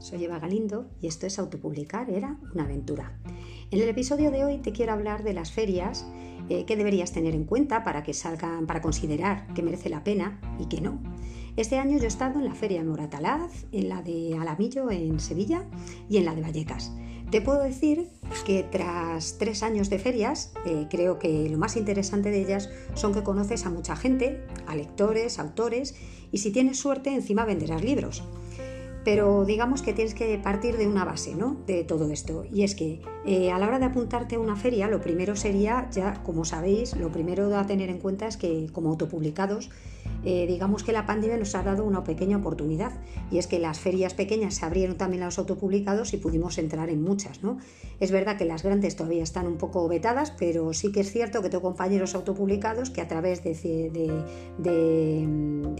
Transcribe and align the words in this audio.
soy 0.00 0.24
Eva 0.24 0.38
Galindo 0.38 0.90
y 1.00 1.06
esto 1.06 1.26
es 1.26 1.38
Autopublicar 1.38 2.10
era 2.10 2.38
una 2.54 2.64
aventura. 2.64 3.18
En 3.70 3.80
el 3.80 3.88
episodio 3.88 4.30
de 4.30 4.44
hoy 4.44 4.58
te 4.58 4.72
quiero 4.72 4.92
hablar 4.92 5.22
de 5.22 5.34
las 5.34 5.52
ferias 5.52 6.06
eh, 6.48 6.64
que 6.64 6.76
deberías 6.76 7.12
tener 7.12 7.34
en 7.34 7.44
cuenta 7.44 7.84
para 7.84 8.02
que 8.02 8.14
salgan, 8.14 8.66
para 8.66 8.80
considerar 8.80 9.46
que 9.54 9.62
merece 9.62 9.88
la 9.88 10.02
pena 10.02 10.40
y 10.58 10.66
que 10.66 10.80
no. 10.80 11.00
Este 11.56 11.78
año 11.78 11.98
yo 11.98 12.04
he 12.04 12.08
estado 12.08 12.38
en 12.38 12.46
la 12.46 12.54
feria 12.54 12.82
de 12.82 12.88
Moratalaz, 12.88 13.66
en 13.72 13.88
la 13.88 14.02
de 14.02 14.36
Alamillo 14.40 14.90
en 14.90 15.20
Sevilla 15.20 15.66
y 16.08 16.16
en 16.16 16.24
la 16.24 16.34
de 16.34 16.42
Vallecas. 16.42 16.92
Te 17.30 17.40
puedo 17.40 17.62
decir 17.62 18.08
que 18.44 18.64
tras 18.64 19.38
tres 19.38 19.62
años 19.62 19.90
de 19.90 20.00
ferias, 20.00 20.52
eh, 20.66 20.86
creo 20.90 21.18
que 21.18 21.48
lo 21.48 21.58
más 21.58 21.76
interesante 21.76 22.30
de 22.30 22.40
ellas 22.40 22.70
son 22.94 23.14
que 23.14 23.22
conoces 23.22 23.66
a 23.66 23.70
mucha 23.70 23.94
gente, 23.94 24.44
a 24.66 24.74
lectores, 24.74 25.38
autores, 25.38 25.94
y 26.32 26.38
si 26.38 26.50
tienes 26.50 26.78
suerte 26.78 27.14
encima 27.14 27.44
venderás 27.44 27.84
libros. 27.84 28.24
Pero 29.04 29.44
digamos 29.44 29.82
que 29.82 29.92
tienes 29.92 30.14
que 30.14 30.38
partir 30.38 30.76
de 30.76 30.86
una 30.86 31.04
base 31.04 31.34
¿no? 31.34 31.56
de 31.66 31.84
todo 31.84 32.10
esto. 32.10 32.44
Y 32.52 32.64
es 32.64 32.74
que 32.74 33.00
eh, 33.26 33.50
a 33.50 33.58
la 33.58 33.68
hora 33.68 33.78
de 33.78 33.86
apuntarte 33.86 34.36
a 34.36 34.40
una 34.40 34.56
feria, 34.56 34.88
lo 34.88 35.00
primero 35.00 35.36
sería, 35.36 35.88
ya 35.90 36.22
como 36.22 36.44
sabéis, 36.44 36.96
lo 36.96 37.10
primero 37.10 37.56
a 37.56 37.66
tener 37.66 37.90
en 37.90 37.98
cuenta 37.98 38.26
es 38.26 38.36
que 38.36 38.68
como 38.72 38.90
autopublicados 38.90 39.70
eh, 40.22 40.46
digamos 40.46 40.82
que 40.82 40.92
la 40.92 41.06
pandemia 41.06 41.38
nos 41.38 41.54
ha 41.54 41.62
dado 41.62 41.84
una 41.84 42.04
pequeña 42.04 42.36
oportunidad 42.36 42.92
y 43.30 43.38
es 43.38 43.46
que 43.46 43.58
las 43.58 43.80
ferias 43.80 44.12
pequeñas 44.12 44.54
se 44.54 44.66
abrieron 44.66 44.96
también 44.98 45.22
a 45.22 45.26
los 45.26 45.38
autopublicados 45.38 46.12
y 46.12 46.18
pudimos 46.18 46.58
entrar 46.58 46.90
en 46.90 47.02
muchas. 47.02 47.42
¿no? 47.42 47.58
Es 48.00 48.10
verdad 48.10 48.36
que 48.36 48.44
las 48.44 48.62
grandes 48.62 48.96
todavía 48.96 49.22
están 49.22 49.46
un 49.46 49.56
poco 49.56 49.88
vetadas, 49.88 50.30
pero 50.32 50.74
sí 50.74 50.92
que 50.92 51.00
es 51.00 51.10
cierto 51.10 51.40
que 51.42 51.48
tengo 51.48 51.62
compañeros 51.62 52.14
autopublicados 52.14 52.90
que 52.90 53.00
a 53.00 53.08
través 53.08 53.42
de, 53.42 54.10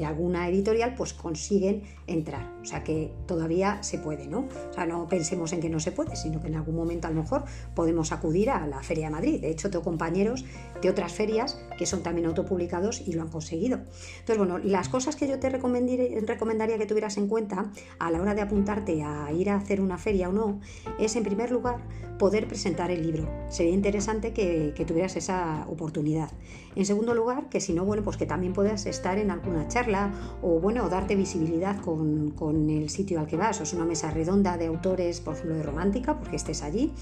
alguna 0.07 0.49
editorial 0.49 0.95
pues 0.95 1.13
consiguen 1.13 1.83
entrar. 2.07 2.51
O 2.63 2.65
sea 2.65 2.83
que 2.83 3.13
todavía 3.27 3.83
se 3.83 3.99
puede, 3.99 4.27
¿no? 4.27 4.49
O 4.71 4.73
sea, 4.73 4.87
no 4.87 5.07
pensemos 5.07 5.53
en 5.53 5.61
que 5.61 5.69
no 5.69 5.81
se 5.81 5.93
puede, 5.93 6.17
sino 6.17 6.41
que 6.41 6.49
en 6.49 6.55
algún 6.55 6.75
momento 6.75 7.07
a 7.07 7.11
lo 7.11 7.21
mejor 7.21 7.30
podemos 7.75 8.13
acudir 8.13 8.51
a 8.51 8.67
la 8.67 8.83
Feria 8.83 9.07
de 9.07 9.11
Madrid. 9.11 9.41
De 9.41 9.51
hecho, 9.51 9.71
tengo 9.71 9.85
compañeros 9.85 10.45
de 10.83 10.91
otras 10.91 11.13
ferias 11.13 11.59
que 11.79 11.87
son 11.87 12.03
también 12.03 12.27
autopublicados 12.27 13.03
y 13.07 13.13
lo 13.13 13.23
han 13.23 13.29
conseguido. 13.29 13.81
Entonces, 14.21 14.39
bueno, 14.39 14.59
las 14.59 14.89
cosas 14.89 15.17
que 15.17 15.29
yo 15.29 15.39
te 15.39 15.49
recomendaría 15.51 16.79
que 16.79 16.87
tuvieras 16.87 17.17
en 17.17 17.29
cuenta 17.29 17.71
a 17.99 18.11
la 18.11 18.21
hora 18.21 18.35
de 18.35 18.43
apuntarte 18.43 19.03
a 19.03 19.33
ir 19.33 19.51
a 19.51 19.57
hacer 19.57 19.81
una 19.81 19.99
feria 19.99 20.29
o 20.29 20.33
no, 20.33 20.61
es 20.99 21.17
en 21.17 21.25
primer 21.25 21.51
lugar 21.51 21.81
poder 22.21 22.47
presentar 22.47 22.91
el 22.91 23.03
libro. 23.03 23.27
Sería 23.49 23.73
interesante 23.73 24.35
que, 24.35 24.75
tuvieras 24.87 25.17
esa 25.17 25.65
oportunidad. 25.69 26.31
En 26.77 26.85
segundo 26.85 27.15
lugar, 27.15 27.49
que 27.49 27.61
si 27.61 27.73
no, 27.73 27.87
bueno, 27.87 28.05
pues 28.05 28.19
que 28.19 28.27
también 28.27 28.53
puedas 28.53 28.85
estar 28.85 29.17
en 29.17 29.31
alguna 29.31 29.69
charla 29.69 30.13
o 30.43 30.61
bueno, 30.61 30.89
darte 30.91 31.17
visibilidad 31.17 31.81
con, 31.81 32.69
el 32.69 32.91
sitio 32.91 33.21
al 33.21 33.27
que 33.27 33.39
vas. 33.39 33.59
O 33.61 33.63
es 33.63 33.73
una 33.73 33.87
mesa 33.87 34.11
redonda 34.11 34.59
de 34.59 34.67
autores, 34.67 35.23
por 35.23 35.35
ejemplo, 35.35 35.57
de 35.57 35.63
romántica, 35.63 36.19
porque 36.19 36.37
estés 36.37 36.63
allí. 36.63 36.93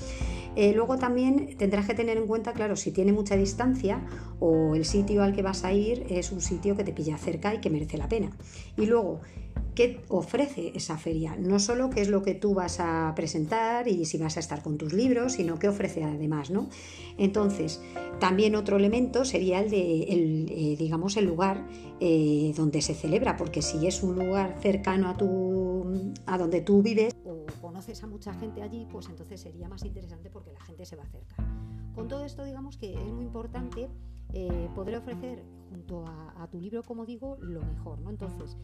Eh, 0.56 0.72
luego 0.74 0.98
también 0.98 1.56
tendrás 1.56 1.86
que 1.86 1.94
tener 1.94 2.16
en 2.16 2.26
cuenta, 2.26 2.52
claro, 2.52 2.74
si 2.74 2.90
tiene 2.90 3.12
mucha 3.12 3.36
distancia 3.36 4.00
o 4.40 4.74
el 4.74 4.84
sitio 4.84 5.22
al 5.22 5.34
que 5.34 5.42
vas 5.42 5.64
a 5.64 5.72
ir 5.72 6.04
es 6.08 6.32
un 6.32 6.40
sitio 6.40 6.76
que 6.76 6.84
te 6.84 6.92
pilla 6.92 7.16
cerca 7.16 7.54
y 7.54 7.58
que 7.58 7.70
merece 7.70 7.96
la 7.96 8.08
pena. 8.08 8.30
Y 8.76 8.86
luego, 8.86 9.20
¿qué 9.76 10.00
ofrece 10.08 10.72
esa 10.74 10.98
feria? 10.98 11.36
No 11.36 11.60
solo 11.60 11.90
qué 11.90 12.00
es 12.00 12.08
lo 12.08 12.22
que 12.22 12.34
tú 12.34 12.54
vas 12.54 12.80
a 12.80 13.12
presentar 13.14 13.86
y 13.86 14.04
si 14.06 14.18
vas 14.18 14.36
a 14.36 14.40
estar 14.40 14.60
con 14.60 14.78
tus 14.78 14.92
libros, 14.92 15.34
sino 15.34 15.60
qué 15.60 15.68
ofrece 15.68 16.02
además, 16.02 16.50
¿no? 16.50 16.68
Entonces, 17.16 17.80
también 18.18 18.56
otro 18.56 18.76
elemento 18.76 19.24
sería 19.24 19.60
el 19.60 19.70
de, 19.70 20.02
eh, 20.02 20.76
digamos, 20.76 21.16
el 21.16 21.26
lugar 21.26 21.64
eh, 22.00 22.52
donde 22.56 22.82
se 22.82 22.94
celebra, 22.94 23.36
porque 23.36 23.62
si 23.62 23.86
es 23.86 24.02
un 24.02 24.18
lugar 24.18 24.56
cercano 24.60 25.08
a, 25.08 25.16
tu, 25.16 26.12
a 26.26 26.36
donde 26.36 26.60
tú 26.60 26.82
vives 26.82 27.14
conoces 27.68 28.02
a 28.02 28.06
mucha 28.06 28.32
gente 28.32 28.62
allí, 28.62 28.86
pues 28.90 29.10
entonces 29.10 29.42
sería 29.42 29.68
más 29.68 29.84
interesante 29.84 30.30
porque 30.30 30.50
la 30.50 30.60
gente 30.60 30.86
se 30.86 30.96
va 30.96 31.02
a 31.02 31.06
acercar. 31.06 31.44
Con 31.94 32.08
todo 32.08 32.24
esto, 32.24 32.42
digamos 32.42 32.78
que 32.78 32.94
es 32.94 33.12
muy 33.12 33.26
importante 33.26 33.90
eh, 34.32 34.70
poder 34.74 34.96
ofrecer 34.96 35.44
junto 35.68 36.02
a, 36.06 36.48
tu 36.50 36.58
libro, 36.58 36.82
como 36.82 37.04
digo, 37.04 37.36
lo 37.42 37.60
mejor, 37.60 38.00
¿no? 38.00 38.08
Entonces, 38.08 38.56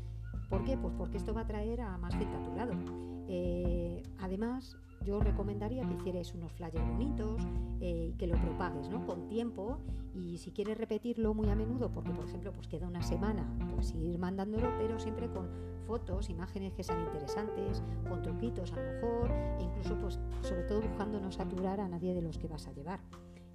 ¿por 0.49 0.65
qué? 0.65 0.79
Pues 0.79 0.95
porque 0.97 1.19
esto 1.19 1.35
va 1.35 1.43
a 1.43 1.47
traer 1.47 1.83
a 1.83 1.99
más 1.99 2.15
gente 2.15 2.35
a 2.35 2.43
tu 2.45 2.57
lado. 2.57 3.14
Eh, 3.29 4.03
además, 4.21 4.77
yo 5.05 5.21
recomendaría 5.21 5.87
que 5.87 5.95
hicieras 5.95 6.35
unos 6.35 6.53
flyers 6.53 6.87
bonitos 6.89 7.43
eh, 7.81 8.11
y 8.13 8.17
que 8.17 8.27
lo 8.27 8.37
propagues 8.37 8.89
¿no? 8.89 9.05
con 9.07 9.29
tiempo 9.29 9.79
y 10.15 10.39
si 10.39 10.51
quieres 10.51 10.79
repetirlo 10.79 11.35
muy 11.35 11.49
a 11.51 11.55
menudo, 11.55 11.91
porque 11.93 12.11
por 12.11 12.25
ejemplo 12.25 12.53
pues 12.53 12.69
queda 12.69 12.87
una 12.87 13.03
semana, 13.03 13.47
pues 13.75 13.93
ir 13.95 14.19
mandándolo, 14.19 14.69
pero 14.79 14.99
siempre 14.99 15.29
con 15.29 15.49
fotos, 15.87 16.31
imágenes 16.31 16.73
que 16.73 16.83
sean 16.83 17.01
interesantes, 17.01 17.83
con 18.09 18.23
truquitos 18.23 18.73
a 18.73 18.77
lo 18.77 18.93
mejor, 18.93 19.31
e 19.59 19.65
incluso 19.65 19.99
pues 19.99 20.19
sobre 20.41 20.63
todo 20.63 20.81
buscando 20.81 21.21
no 21.21 21.31
saturar 21.31 21.81
a 21.81 21.89
nadie 21.89 22.15
de 22.15 22.23
los 22.23 22.39
que 22.39 22.49
vas 22.49 22.67
a 22.69 22.73
llevar 22.73 23.01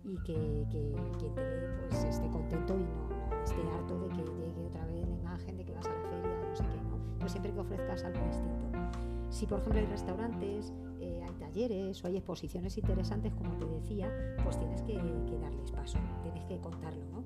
y 0.04 0.18
que, 0.18 0.66
que 0.70 1.30
te 1.36 1.42
pues 1.90 2.04
esté 2.04 2.30
contento 2.30 2.78
y 2.78 2.84
no, 2.84 3.44
esté 3.44 3.62
harto 3.74 4.00
de 4.00 4.10
que 4.10 4.24
llegue 4.24 4.66
otra 4.66 4.86
vez 4.86 5.08
la 5.08 5.16
imagen 5.16 5.58
de 5.58 5.66
que 5.66 5.74
vas 5.74 5.86
a 5.88 5.94
la 5.94 6.10
feria, 6.10 6.38
no 6.48 6.56
sé 6.56 6.64
qué, 6.64 6.82
¿no? 6.84 7.00
Pero 7.18 7.30
siempre 7.30 7.54
que 7.54 7.60
ofrezcas 7.60 8.04
algo 8.04 8.26
distinto. 8.28 9.09
Si 9.30 9.46
por 9.46 9.60
ejemplo 9.60 9.80
hay 9.80 9.88
restaurantes, 9.88 10.74
eh, 11.00 11.22
hay 11.24 11.34
talleres 11.36 12.04
o 12.04 12.08
hay 12.08 12.18
exposiciones 12.18 12.78
interesantes, 12.78 13.34
como 13.34 13.58
te 13.58 13.66
decía, 13.66 14.12
pues 14.44 14.58
tienes 14.58 14.82
que, 14.82 14.96
darles 15.40 15.72
paso, 15.72 15.98
tienes 16.24 16.46
que 16.46 16.60
contarlo, 16.60 17.06
¿no? 17.06 17.24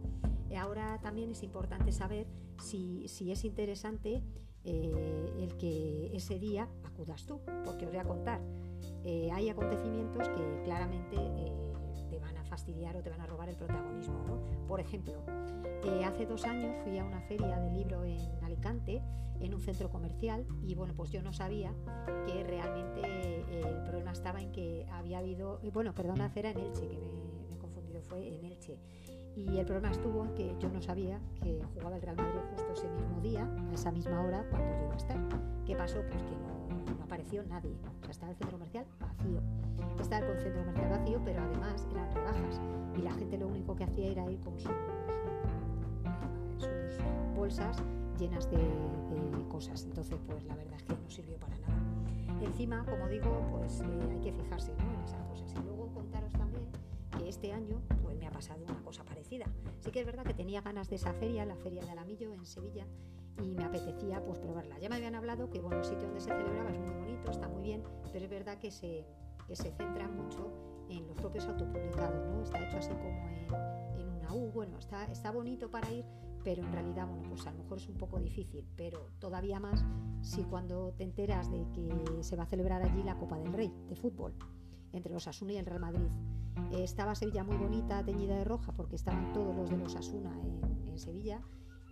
Ahora 0.57 0.99
también 1.01 1.31
es 1.31 1.41
importante 1.41 1.91
saber 1.91 2.27
si, 2.59 3.07
si 3.07 3.31
es 3.31 3.43
interesante 3.43 4.21
eh, 4.65 5.33
el 5.39 5.57
que 5.57 6.15
ese 6.15 6.39
día 6.39 6.69
acudas 6.83 7.25
tú, 7.25 7.41
porque 7.65 7.85
os 7.85 7.91
voy 7.91 7.99
a 7.99 8.05
contar. 8.05 8.41
Eh, 9.03 9.29
hay 9.33 9.49
acontecimientos 9.49 10.29
que 10.29 10.61
claramente 10.63 11.17
fastidiar 12.53 12.95
o 12.95 13.01
te 13.01 13.09
van 13.09 13.19
a 13.19 13.25
robar 13.25 13.49
el 13.49 13.55
protagonismo. 13.55 14.23
¿no? 14.27 14.67
Por 14.67 14.79
ejemplo, 14.79 15.13
eh, 15.83 16.05
hace 16.05 16.27
dos 16.27 16.45
años 16.45 16.75
fui 16.83 16.99
a 16.99 17.03
una 17.03 17.19
feria 17.21 17.59
de 17.59 17.71
libro 17.71 18.03
en 18.03 18.19
Alicante, 18.43 19.01
en 19.39 19.55
un 19.55 19.59
centro 19.59 19.89
comercial, 19.89 20.45
y 20.61 20.75
bueno, 20.75 20.93
pues 20.95 21.09
yo 21.09 21.23
no 21.23 21.33
sabía 21.33 21.73
que 22.27 22.43
realmente 22.43 23.01
eh, 23.01 23.63
el 23.67 23.81
problema 23.81 24.11
estaba 24.11 24.39
en 24.39 24.51
que 24.51 24.85
había 24.91 25.17
habido, 25.17 25.59
eh, 25.63 25.71
bueno, 25.73 25.95
perdona, 25.95 26.31
era 26.35 26.51
en 26.51 26.59
Elche, 26.59 26.87
que 26.87 26.95
me, 26.95 27.47
me 27.49 27.55
he 27.55 27.57
confundido, 27.57 28.03
fue 28.03 28.35
en 28.35 28.45
Elche. 28.45 28.77
Y 29.35 29.57
el 29.57 29.65
problema 29.65 29.89
estuvo 29.89 30.23
en 30.23 30.35
que 30.35 30.55
yo 30.59 30.69
no 30.69 30.79
sabía 30.79 31.19
que 31.41 31.59
jugaba 31.73 31.95
el 31.95 32.03
Real 32.03 32.17
Madrid 32.17 32.39
justo 32.51 32.71
ese 32.71 32.87
mismo 32.87 33.19
día, 33.19 33.49
a 33.71 33.73
esa 33.73 33.91
misma 33.91 34.21
hora, 34.21 34.45
cuando 34.51 34.69
yo 34.77 34.83
iba 34.83 34.93
a 34.93 34.97
estar. 34.97 35.17
¿Qué 35.65 35.75
pasó? 35.75 36.01
Pues 36.07 36.21
que 36.21 36.35
no, 36.35 36.62
no 36.91 37.03
apareció 37.03 37.43
nadie. 37.43 37.75
O 38.01 38.03
sea, 38.03 38.11
estaba 38.11 38.31
el 38.31 38.37
centro 38.37 38.57
comercial 38.57 38.85
vacío. 38.99 39.41
Estaba 39.99 40.27
el 40.27 40.39
centro 40.39 40.61
comercial 40.61 40.89
vacío, 40.89 41.21
pero 41.23 41.41
además 41.41 41.87
eran 41.91 42.13
rebajas. 42.13 42.61
Y 42.97 43.01
la 43.01 43.13
gente 43.13 43.37
lo 43.37 43.47
único 43.47 43.75
que 43.75 43.83
hacía 43.83 44.07
era 44.07 44.29
ir 44.29 44.39
con 44.41 44.59
sus, 44.59 44.71
sus 46.59 47.35
bolsas 47.35 47.77
llenas 48.17 48.49
de, 48.49 48.57
cosas. 49.49 49.83
Entonces, 49.83 50.17
pues 50.25 50.43
la 50.45 50.55
verdad 50.55 50.73
es 50.77 50.83
que 50.83 50.93
no 50.93 51.09
sirvió 51.09 51.37
para 51.37 51.55
nada. 51.59 51.77
Encima, 52.41 52.83
como 52.85 53.07
digo, 53.07 53.45
pues 53.51 53.81
eh, 53.81 54.09
hay 54.11 54.19
que 54.19 54.33
fijarse 54.33 54.73
¿no? 54.73 54.93
en 54.93 55.01
esas 55.03 55.21
cosas. 55.25 55.53
Y 55.53 55.63
luego 55.63 55.93
contaros 55.93 56.33
también 56.33 56.65
que 57.17 57.29
este 57.29 57.53
año 57.53 57.79
pues 58.01 58.17
me 58.17 58.25
ha 58.25 58.31
pasado 58.31 58.63
una 58.63 58.81
cosa 58.83 59.03
parecida. 59.03 59.45
Sí 59.81 59.91
que 59.91 59.99
es 59.99 60.05
verdad 60.05 60.23
que 60.23 60.33
tenía 60.33 60.61
ganas 60.61 60.89
de 60.89 60.95
esa 60.95 61.13
feria, 61.13 61.45
la 61.45 61.55
feria 61.55 61.83
de 61.83 61.91
Alamillo 61.91 62.33
en 62.33 62.45
Sevilla, 62.45 62.87
y 63.41 63.55
me 63.55 63.63
apetecía 63.63 64.23
pues 64.23 64.39
probarla. 64.39 64.77
Ya 64.79 64.89
me 64.89 64.95
habían 64.95 65.15
hablado 65.15 65.49
que 65.49 65.59
bueno, 65.59 65.77
el 65.77 65.85
sitio 65.85 66.03
donde 66.03 66.19
se 66.19 66.29
celebraba 66.29 66.71
es 66.71 66.79
muy 66.79 66.93
bonito, 66.93 67.31
está 67.31 67.47
muy 67.47 67.63
bien, 67.63 67.83
pero 68.11 68.25
es 68.25 68.31
verdad 68.31 68.57
que 68.57 68.71
se, 68.71 69.05
que 69.47 69.55
se 69.55 69.71
centra 69.71 70.07
mucho 70.07 70.51
en 70.89 71.07
los 71.07 71.17
propios 71.17 71.45
autopublicados, 71.47 72.27
¿no? 72.27 72.43
Está 72.43 72.65
hecho 72.67 72.77
así 72.77 72.89
como 72.89 73.27
en, 73.97 74.01
en 74.01 74.09
una 74.09 74.33
U, 74.33 74.51
bueno, 74.51 74.77
está, 74.77 75.05
está 75.05 75.31
bonito 75.31 75.71
para 75.71 75.91
ir, 75.91 76.05
pero 76.43 76.63
en 76.63 76.71
realidad, 76.71 77.07
bueno, 77.07 77.23
pues 77.29 77.47
a 77.47 77.51
lo 77.51 77.59
mejor 77.59 77.77
es 77.77 77.87
un 77.87 77.95
poco 77.95 78.19
difícil, 78.19 78.67
pero 78.75 79.09
todavía 79.19 79.59
más 79.59 79.83
si 80.21 80.43
cuando 80.43 80.93
te 80.93 81.03
enteras 81.03 81.49
de 81.51 81.65
que 81.73 82.23
se 82.23 82.35
va 82.35 82.43
a 82.43 82.47
celebrar 82.47 82.81
allí 82.81 83.03
la 83.03 83.17
Copa 83.17 83.37
del 83.37 83.53
Rey 83.53 83.73
de 83.89 83.95
fútbol 83.95 84.33
entre 84.93 85.11
los 85.11 85.27
Asuna 85.27 85.53
y 85.53 85.57
el 85.57 85.65
Real 85.65 85.81
Madrid. 85.81 86.09
Eh, 86.71 86.83
estaba 86.83 87.15
Sevilla 87.15 87.43
muy 87.43 87.57
bonita, 87.57 88.03
teñida 88.03 88.37
de 88.37 88.43
roja, 88.43 88.71
porque 88.71 88.95
estaban 88.95 89.33
todos 89.33 89.55
los 89.55 89.69
de 89.69 89.77
los 89.77 89.95
Asuna 89.95 90.31
en, 90.87 90.97
Sevilla. 90.97 91.41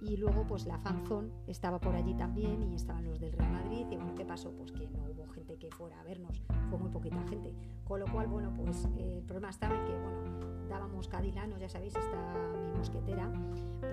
Y 0.01 0.17
luego, 0.17 0.45
pues 0.47 0.65
la 0.65 0.79
fanzón 0.79 1.31
estaba 1.47 1.79
por 1.79 1.95
allí 1.95 2.13
también 2.15 2.63
y 2.63 2.75
estaban 2.75 3.05
los 3.05 3.19
del 3.19 3.33
Real 3.33 3.51
Madrid. 3.51 3.85
Y 3.91 3.95
bueno, 3.95 4.15
¿qué 4.15 4.25
pasó? 4.25 4.51
Pues 4.51 4.71
que 4.71 4.87
no 4.89 5.03
hubo 5.03 5.27
gente 5.27 5.57
que 5.57 5.69
fuera 5.69 5.99
a 5.99 6.03
vernos, 6.03 6.41
fue 6.69 6.79
muy 6.79 6.89
poquita 6.89 7.21
gente. 7.27 7.53
Con 7.83 7.99
lo 7.99 8.07
cual, 8.07 8.27
bueno, 8.27 8.51
pues 8.55 8.85
eh, 8.97 9.17
el 9.17 9.23
problema 9.23 9.49
estaba 9.49 9.75
en 9.75 9.85
que, 9.85 9.93
bueno, 9.93 10.67
dábamos 10.67 11.07
cadilanos, 11.07 11.59
ya 11.59 11.69
sabéis, 11.69 11.95
está 11.95 12.35
mi 12.63 12.77
mosquetera, 12.77 13.31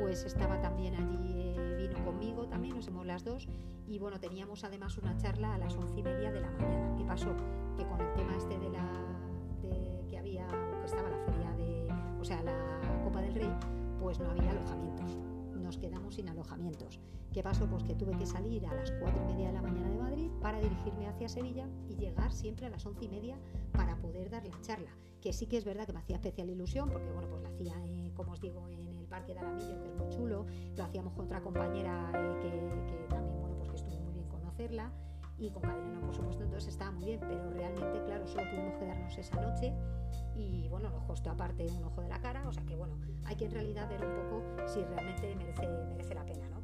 pues 0.01 0.25
estaba 0.25 0.61
también 0.61 0.95
allí, 0.95 1.33
eh, 1.37 1.77
vino 1.79 2.03
conmigo, 2.05 2.47
también 2.49 2.75
nos 2.75 2.89
hemos 2.89 3.05
las 3.07 3.25
dos. 3.25 3.49
Y 3.87 3.99
bueno, 3.99 4.19
teníamos 4.19 4.65
además 4.65 4.97
una 4.99 5.17
charla 5.17 5.55
a 5.55 5.59
las 5.59 5.77
once 5.77 6.01
y 6.01 6.03
media 6.03 6.33
de 6.33 6.41
la 6.41 6.51
mañana. 6.51 6.95
¿Qué 6.97 7.05
pasó? 7.05 7.35
Que 7.77 7.87
con 7.87 8.01
el 8.01 8.13
tema 8.15 8.37
este 8.37 8.59
de 8.59 8.71
la 8.71 9.09
estaba 10.89 11.11
la 11.11 11.19
feria 11.19 11.51
de, 11.53 11.87
o 12.19 12.25
sea, 12.25 12.43
la 12.43 12.53
Copa 13.05 13.21
del 13.21 13.35
Rey, 13.35 13.53
pues 14.01 14.19
no 14.21 14.31
había 14.31 14.51
alojamientos. 14.51 15.28
Nos 15.69 15.77
quedamos 15.77 16.15
sin 16.15 16.27
alojamientos. 16.31 16.99
¿Qué 17.31 17.43
pasó? 17.43 17.67
Pues 17.67 17.85
que 17.85 17.95
tuve 17.95 18.17
que 18.17 18.25
salir 18.25 18.65
a 18.65 18.73
las 18.73 18.91
4 18.91 19.23
y 19.23 19.35
media 19.35 19.49
de 19.49 19.53
la 19.53 19.61
mañana 19.61 19.91
de 19.91 19.99
Madrid 19.99 20.31
para 20.41 20.59
dirigirme 20.61 21.07
hacia 21.07 21.29
Sevilla 21.29 21.69
y 21.91 21.97
llegar 21.97 22.33
siempre 22.33 22.65
a 22.65 22.71
las 22.71 22.87
11 22.87 23.05
y 23.05 23.09
media 23.11 23.37
para 23.73 23.95
poder 23.99 24.31
dar 24.31 24.47
la 24.47 24.59
charla. 24.63 24.89
Que 25.21 25.35
sí 25.35 25.45
que 25.45 25.59
es 25.59 25.67
verdad 25.67 25.85
que 25.85 25.93
me 25.93 25.99
hacía 25.99 26.17
especial 26.17 26.49
ilusión 26.49 26.89
porque, 26.89 27.11
bueno, 27.11 27.29
pues 27.29 27.43
la 27.43 27.51
hacía, 27.51 27.75
eh, 27.85 28.13
como 28.17 28.33
os 28.33 28.41
digo, 28.41 28.67
en 28.71 28.97
el 28.97 29.05
Parque 29.09 29.35
de 29.35 29.41
Aramillo, 29.41 29.79
que 29.83 29.89
es 29.89 29.95
muy 29.95 30.09
chulo. 30.09 30.47
Lo 30.75 30.85
hacíamos 30.85 31.13
con 31.13 31.27
otra 31.27 31.43
compañera 31.43 32.13
eh, 32.15 32.39
que, 32.41 32.91
que 32.91 33.07
también, 33.11 33.39
bueno, 33.39 33.55
pues 33.59 33.69
que 33.69 33.77
estuvo 33.77 33.99
muy 34.01 34.15
bien 34.15 34.27
conocerla 34.29 34.91
y 35.39 35.51
con 35.51 35.63
Cadelano, 35.63 36.01
por 36.01 36.15
supuesto, 36.15 36.45
entonces 36.45 36.71
estaba 36.73 36.93
muy 36.93 37.05
bien, 37.05 37.21
pero 37.21 37.51
realmente, 37.51 38.03
claro, 38.07 38.27
solo 38.27 38.43
pudimos 38.51 38.75
quedarnos 38.77 39.19
esa 39.19 39.37
noche 39.37 39.75
y 40.39 40.69
bueno, 40.69 40.91
nos 40.91 41.05
costó 41.05 41.31
aparte 41.31 41.67
un 41.67 41.85
ojo 41.85 42.01
de 42.01 42.09
la 42.09 42.21
cara, 42.21 42.47
o 42.47 42.53
sea 42.53 42.65
que 42.65 42.77
bueno, 42.77 42.97
hay 43.25 43.37
que 43.37 43.47
en 43.47 43.51
realidad 43.51 43.89
ver 43.89 44.05
un 44.05 44.15
poco 44.15 44.43
si 44.67 44.85
realmente 44.85 45.35
merece, 45.37 45.69
merece 45.89 46.15
la 46.15 46.25
pena, 46.25 46.49
¿no? 46.49 46.63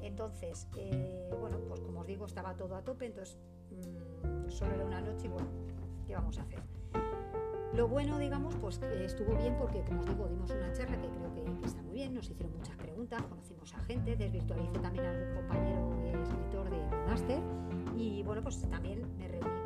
Entonces, 0.00 0.66
eh, 0.76 1.28
bueno, 1.38 1.58
pues 1.68 1.80
como 1.80 2.00
os 2.00 2.06
digo, 2.06 2.26
estaba 2.26 2.56
todo 2.56 2.74
a 2.74 2.82
tope, 2.82 3.06
entonces 3.06 3.38
mmm, 3.70 4.48
solo 4.48 4.74
era 4.74 4.84
una 4.84 5.00
noche 5.00 5.26
y 5.26 5.28
bueno, 5.28 5.48
¿qué 6.06 6.14
vamos 6.14 6.38
a 6.38 6.42
hacer? 6.42 6.60
Lo 7.74 7.86
bueno, 7.86 8.18
digamos, 8.18 8.56
pues 8.56 8.80
estuvo 8.82 9.36
bien 9.36 9.56
porque, 9.56 9.84
como 9.84 10.00
os 10.00 10.06
digo, 10.06 10.26
dimos 10.26 10.50
una 10.50 10.72
charla 10.72 11.00
que 11.00 11.08
creo 11.08 11.32
que, 11.34 11.66
está 11.66 11.80
muy 11.82 11.94
bien, 11.94 12.14
nos 12.14 12.28
hicieron 12.28 12.56
muchas 12.56 12.76
preguntas, 12.76 13.22
conocimos 13.22 13.72
a 13.74 13.78
gente, 13.80 14.16
desvirtualicé 14.16 14.78
también 14.80 15.06
a 15.06 15.10
algún 15.10 15.34
compañero 15.34 15.90
escritor 16.22 16.68
de 16.68 17.06
máster 17.06 17.40
y 17.96 18.22
bueno, 18.24 18.42
pues 18.42 18.60
también 18.68 19.16
me 19.16 19.28
reuní 19.28 19.59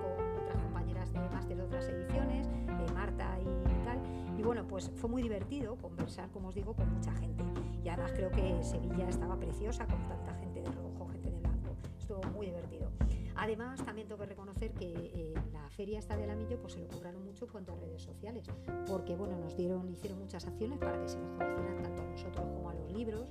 compañeras 1.34 1.48
de 1.48 1.62
otras 1.62 1.88
ediciones, 1.88 2.46
eh, 2.46 2.92
Marta 2.92 3.38
y 3.40 3.84
tal, 3.84 4.00
y 4.38 4.42
bueno, 4.42 4.66
pues 4.66 4.90
fue 4.94 5.10
muy 5.10 5.22
divertido 5.22 5.76
conversar, 5.76 6.30
como 6.30 6.48
os 6.48 6.54
digo, 6.54 6.74
con 6.74 6.92
mucha 6.92 7.12
gente. 7.14 7.42
Y 7.82 7.88
además 7.88 8.12
creo 8.12 8.30
que 8.30 8.62
Sevilla 8.62 9.08
estaba 9.08 9.38
preciosa 9.38 9.86
con 9.86 10.06
tanta 10.08 10.34
gente 10.34 10.62
de 10.62 10.70
rojo, 10.70 11.08
gente 11.08 11.30
de 11.30 11.40
blanco, 11.40 11.76
estuvo 11.98 12.22
muy 12.32 12.46
divertido. 12.46 12.90
Además, 13.36 13.84
también 13.84 14.06
tengo 14.06 14.20
que 14.20 14.28
reconocer 14.28 14.72
que 14.72 14.86
eh, 14.86 15.34
la 15.52 15.68
feria 15.70 15.98
esta 15.98 16.16
del 16.16 16.30
Amillo 16.30 16.60
pues 16.60 16.74
se 16.74 16.80
lo 16.80 16.88
cobraron 16.88 17.24
mucho 17.24 17.46
en 17.46 17.50
cuanto 17.50 17.72
a 17.72 17.76
redes 17.76 18.02
sociales, 18.02 18.46
porque 18.86 19.16
bueno, 19.16 19.36
nos 19.38 19.56
dieron, 19.56 19.88
hicieron 19.90 20.20
muchas 20.20 20.46
acciones 20.46 20.78
para 20.78 21.00
que 21.00 21.08
se 21.08 21.18
nos 21.18 21.32
conocieran 21.32 21.82
tanto 21.82 22.02
a 22.02 22.06
nosotros 22.06 22.46
como 22.46 22.70
a 22.70 22.74
los 22.74 22.92
libros. 22.92 23.26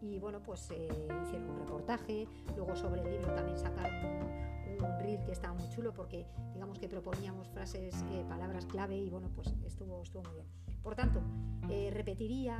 Y 0.00 0.18
bueno, 0.18 0.42
pues 0.42 0.70
eh, 0.72 0.88
hicieron 1.24 1.50
un 1.50 1.58
reportaje, 1.60 2.28
luego 2.56 2.74
sobre 2.74 3.00
el 3.00 3.10
libro 3.10 3.32
también 3.32 3.56
sacaron 3.56 4.53
un, 4.78 4.98
reel 5.00 5.22
que 5.24 5.32
estaba 5.32 5.54
muy 5.54 5.68
chulo 5.68 5.92
porque 5.92 6.26
digamos 6.54 6.78
que 6.78 6.88
proponíamos 6.88 7.48
frases, 7.48 7.94
eh, 8.10 8.24
palabras 8.28 8.66
clave 8.66 8.96
y 8.96 9.10
bueno, 9.10 9.30
pues 9.34 9.54
estuvo, 9.64 10.02
estuvo 10.02 10.22
muy 10.22 10.34
bien. 10.34 10.46
Por 10.82 10.94
tanto, 10.94 11.22
eh, 11.70 11.90
¿repetiría 11.92 12.58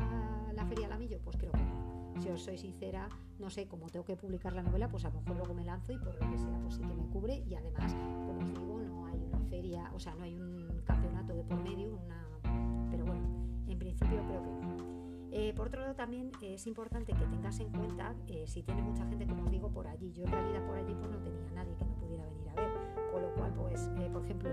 la 0.54 0.64
Feria 0.66 0.88
Lamillo? 0.88 1.20
Pues 1.22 1.36
creo 1.36 1.52
que 1.52 1.62
no. 1.62 2.20
Si 2.20 2.28
os 2.28 2.42
soy 2.42 2.56
sincera, 2.56 3.08
no 3.38 3.50
sé, 3.50 3.66
cómo 3.66 3.88
tengo 3.88 4.04
que 4.04 4.16
publicar 4.16 4.52
la 4.52 4.62
novela, 4.62 4.88
pues 4.88 5.04
a 5.04 5.10
lo 5.10 5.20
mejor 5.20 5.36
luego 5.36 5.54
me 5.54 5.64
lanzo 5.64 5.92
y 5.92 5.98
por 5.98 6.14
lo 6.14 6.30
que 6.30 6.38
sea, 6.38 6.58
pues 6.62 6.74
sí 6.76 6.82
que 6.82 6.94
me 6.94 7.06
cubre 7.08 7.38
y 7.38 7.54
además, 7.54 7.92
como 7.92 8.38
os 8.38 8.54
digo, 8.54 8.80
no 8.80 9.06
hay 9.06 9.20
una 9.20 9.40
feria, 9.50 9.90
o 9.94 9.98
sea, 9.98 10.14
no 10.14 10.22
hay 10.22 10.34
un 10.36 10.82
campeonato 10.84 11.34
de 11.34 11.42
por 11.42 11.60
medio, 11.62 11.92
una... 11.96 12.88
pero 12.90 13.04
bueno, 13.04 13.26
en 13.66 13.78
principio 13.78 14.22
creo 14.26 14.42
que 14.42 14.50
no. 14.50 14.94
Eh, 15.36 15.52
por 15.52 15.66
otro 15.66 15.80
lado, 15.80 15.96
también 15.96 16.30
es 16.40 16.64
importante 16.68 17.12
que 17.12 17.24
tengas 17.26 17.58
en 17.58 17.68
cuenta 17.70 18.14
eh, 18.28 18.44
si 18.46 18.62
tiene 18.62 18.82
mucha 18.82 19.04
gente, 19.06 19.26
como 19.26 19.42
os 19.42 19.50
digo, 19.50 19.68
por 19.68 19.88
allí. 19.88 20.12
Yo 20.12 20.22
en 20.22 20.30
realidad 20.30 20.64
por 20.64 20.76
allí 20.76 20.94
pues 20.94 21.10
no 21.10 21.18
tenía 21.18 21.50
nadie 21.52 21.74
pudiera 22.14 22.24
venir 22.26 22.48
a 22.50 22.54
ver. 22.54 23.12
Con 23.12 23.22
lo 23.22 23.34
cual, 23.34 23.52
pues, 23.54 23.90
eh, 23.98 24.08
por 24.12 24.24
ejemplo, 24.24 24.50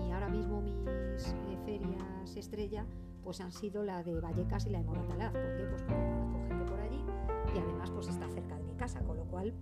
mi, 0.00 0.12
ahora 0.12 0.28
mismo 0.28 0.60
mis 0.60 0.74
ferias 1.64 2.36
estrella 2.36 2.86
pues 3.24 3.40
han 3.40 3.52
sido 3.52 3.82
la 3.82 4.02
de 4.02 4.20
Vallecas 4.20 4.66
y 4.66 4.70
la 4.70 4.78
de 4.78 4.84
Moratalaz. 4.84 5.32
¿Por 5.32 5.56
qué? 5.56 5.64
Pues 5.68 5.82
porque 5.82 6.02
conozco 6.02 6.48
gente 6.48 6.64
por 6.64 6.80
allí 6.80 7.04
y 7.54 7.58
además 7.58 7.90
pues 7.90 8.08
está 8.08 8.28
cerca 8.28 8.56
de 8.56 8.62
mi 8.62 8.74
casa, 8.74 9.00
con 9.02 9.16
lo 9.16 9.24
cual 9.24 9.52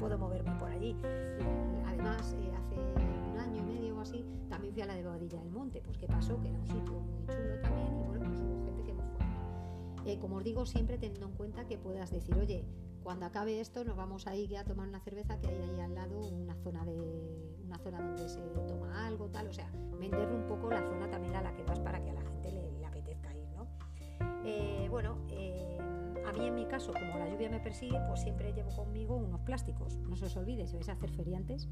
puedo 0.00 0.18
moverme 0.18 0.54
por 0.58 0.70
allí. 0.70 0.96
además, 1.86 2.18
hace 2.18 2.78
un 3.32 3.38
año 3.38 3.58
y 3.58 3.62
medio 3.62 3.96
o 3.96 4.00
así, 4.00 4.24
también 4.48 4.72
fui 4.72 4.82
a 4.82 4.86
la 4.86 4.94
de 4.94 5.04
Boadilla 5.04 5.40
del 5.40 5.50
Monte. 5.50 5.82
Pues 5.84 5.98
qué 5.98 6.06
pasó, 6.06 6.40
que 6.40 6.48
era 6.48 6.58
un 6.58 6.66
sitio 6.66 7.00
muy 7.00 7.26
chulo 7.26 7.60
también 7.62 7.98
y 7.98 8.04
bueno, 8.04 8.24
pues 8.26 8.40
hubo 8.40 8.64
gente 8.64 8.82
que 8.84 8.92
me 8.92 9.02
fue. 9.02 10.12
Eh, 10.12 10.18
como 10.18 10.36
os 10.36 10.44
digo, 10.44 10.64
siempre 10.66 10.98
teniendo 10.98 11.26
en 11.26 11.32
cuenta 11.32 11.66
que 11.66 11.78
puedas 11.78 12.10
decir, 12.10 12.36
oye, 12.36 12.64
cuando 13.06 13.24
acabe 13.24 13.60
esto 13.60 13.84
nos 13.84 13.96
vamos 13.96 14.26
a 14.26 14.34
ir 14.34 14.56
a 14.56 14.64
tomar 14.64 14.88
una 14.88 14.98
cerveza 14.98 15.38
que 15.38 15.46
hay 15.46 15.62
ahí 15.62 15.80
al 15.80 15.94
lado 15.94 16.18
una 16.18 16.56
zona 16.56 16.84
de 16.84 17.00
una 17.64 17.78
zona 17.78 18.00
donde 18.00 18.28
se 18.28 18.40
toma 18.66 19.06
algo 19.06 19.28
tal. 19.28 19.46
O 19.46 19.52
sea 19.52 19.70
vender 20.00 20.28
un 20.28 20.44
poco 20.48 20.68
la 20.68 20.80
zona 20.80 21.08
también 21.08 21.36
a 21.36 21.40
la 21.40 21.54
que 21.54 21.62
vas 21.62 21.78
para 21.78 22.02
que 22.02 22.10
a 22.10 22.14
la 22.14 22.22
gente 22.22 22.50
le, 22.50 22.72
le 22.72 22.84
apetezca 22.84 23.32
ir 23.32 23.46
no 23.50 23.68
eh, 24.44 24.88
bueno 24.90 25.18
eh, 25.28 25.55
mí 26.38 26.46
en 26.46 26.54
mi 26.54 26.66
caso 26.66 26.92
como 26.92 27.18
la 27.18 27.28
lluvia 27.28 27.48
me 27.50 27.60
persigue 27.60 27.98
pues 28.08 28.20
siempre 28.20 28.52
llevo 28.52 28.74
conmigo 28.74 29.16
unos 29.16 29.40
plásticos 29.40 29.98
no 30.08 30.16
se 30.16 30.26
os 30.26 30.36
olvide 30.36 30.66
si 30.66 30.76
vais 30.76 30.88
a 30.88 30.92
hacer 30.92 31.10
feriantes 31.10 31.68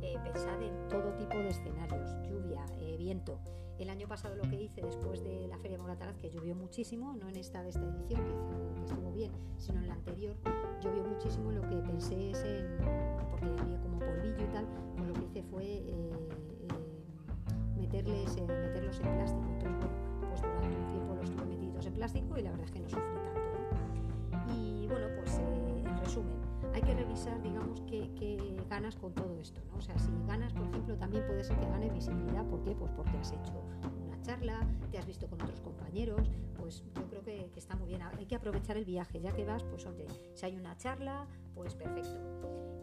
eh, 0.00 0.16
pensad 0.22 0.60
en 0.62 0.88
todo 0.88 1.14
tipo 1.14 1.38
de 1.38 1.48
escenarios 1.48 2.10
lluvia 2.28 2.64
viento 2.98 3.38
el 3.82 3.90
año 3.90 4.06
pasado 4.06 4.36
lo 4.36 4.48
que 4.48 4.62
hice 4.62 4.80
después 4.80 5.24
de 5.24 5.48
la 5.48 5.58
Feria 5.58 5.76
Moratalaz, 5.76 6.16
que 6.16 6.30
llovió 6.30 6.54
muchísimo, 6.54 7.14
no 7.14 7.28
en 7.28 7.36
esta 7.36 7.62
de 7.62 7.70
esta 7.70 7.82
edición, 7.82 8.22
que, 8.76 8.84
estuvo 8.84 9.10
bien, 9.12 9.32
sino 9.58 9.80
en 9.80 9.88
la 9.88 9.94
anterior, 9.94 10.36
llovió 10.80 11.02
muchísimo 11.02 11.50
lo 11.50 11.62
que 11.62 11.76
pensé 11.76 12.30
es 12.30 12.44
en, 12.44 12.78
porque 13.30 13.46
había 13.60 13.80
como 13.80 13.98
polvillo 13.98 14.44
y 14.44 14.52
tal, 14.52 14.66
pues 14.96 15.08
lo 15.08 15.14
que 15.14 15.24
hice 15.24 15.42
fue 15.42 15.64
eh, 15.64 15.84
eh, 15.88 16.68
meterles, 17.76 18.36
eh, 18.36 18.42
meterlos 18.42 19.00
en 19.00 19.14
plástico. 19.14 19.48
Entonces, 19.52 19.72
bueno, 19.80 19.96
pues 20.28 20.42
durante 20.42 20.76
un 20.76 20.92
tiempo 20.92 21.14
los 21.14 21.30
tuve 21.30 21.46
metidos 21.46 21.86
en 21.86 21.94
plástico 21.94 22.38
y 22.38 22.42
la 22.42 22.50
verdad 22.50 22.66
es 22.66 22.72
que 22.72 22.80
no 22.80 22.88
sufrí 22.88 23.16
tanto. 23.24 23.51
Bueno, 24.92 25.08
pues 25.16 25.38
en 25.38 25.98
resumen, 26.04 26.38
hay 26.74 26.82
que 26.82 26.94
revisar, 26.94 27.42
digamos, 27.42 27.80
qué, 27.86 28.10
ganas 28.68 28.96
con 28.96 29.12
todo 29.14 29.38
esto, 29.38 29.60
¿no? 29.70 29.78
O 29.78 29.80
sea, 29.82 29.98
si 29.98 30.10
ganas, 30.26 30.52
por 30.52 30.66
ejemplo, 30.66 30.96
también 30.96 31.26
puede 31.26 31.44
ser 31.44 31.58
que 31.58 31.66
gane 31.66 31.90
visibilidad. 31.90 32.44
¿Por 32.46 32.62
qué? 32.62 32.74
Pues 32.74 32.90
porque 32.92 33.16
has 33.18 33.32
hecho 33.32 33.52
una 34.06 34.20
charla, 34.22 34.66
te 34.90 34.98
has 34.98 35.06
visto 35.06 35.26
con 35.26 35.40
otros 35.42 35.60
compañeros, 35.60 36.30
pues 36.58 36.82
yo 36.94 37.06
creo 37.08 37.22
que, 37.22 37.50
está 37.56 37.76
muy 37.76 37.88
bien. 37.88 38.02
Hay 38.02 38.26
que 38.26 38.34
aprovechar 38.34 38.76
el 38.76 38.84
viaje, 38.84 39.20
ya 39.20 39.32
que 39.32 39.44
vas, 39.44 39.62
pues 39.64 39.84
oye, 39.86 40.06
si 40.34 40.46
hay 40.46 40.56
una 40.56 40.76
charla, 40.76 41.26
pues 41.54 41.74
perfecto. 41.74 42.18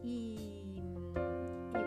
Y, 0.04 0.82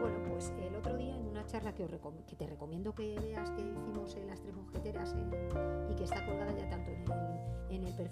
bueno, 0.00 0.20
pues 0.28 0.52
el 0.60 0.74
otro 0.74 0.96
día 0.96 1.16
en 1.16 1.26
una 1.26 1.46
charla 1.46 1.74
que, 1.74 1.86
te 1.86 2.46
recomiendo 2.46 2.94
que 2.94 3.18
veas 3.20 3.50
que 3.50 3.60
hicimos 3.60 4.16
en 4.16 4.26
las 4.26 4.40
tres 4.40 4.54
monjeteras 4.54 5.14
eh, 5.16 5.88
y 5.90 5.94
que 5.94 6.04
está 6.04 6.24
colgada 6.26 6.52
ya 6.56 6.68
tanto 6.68 6.90
en 6.90 7.02
el, 7.02 7.41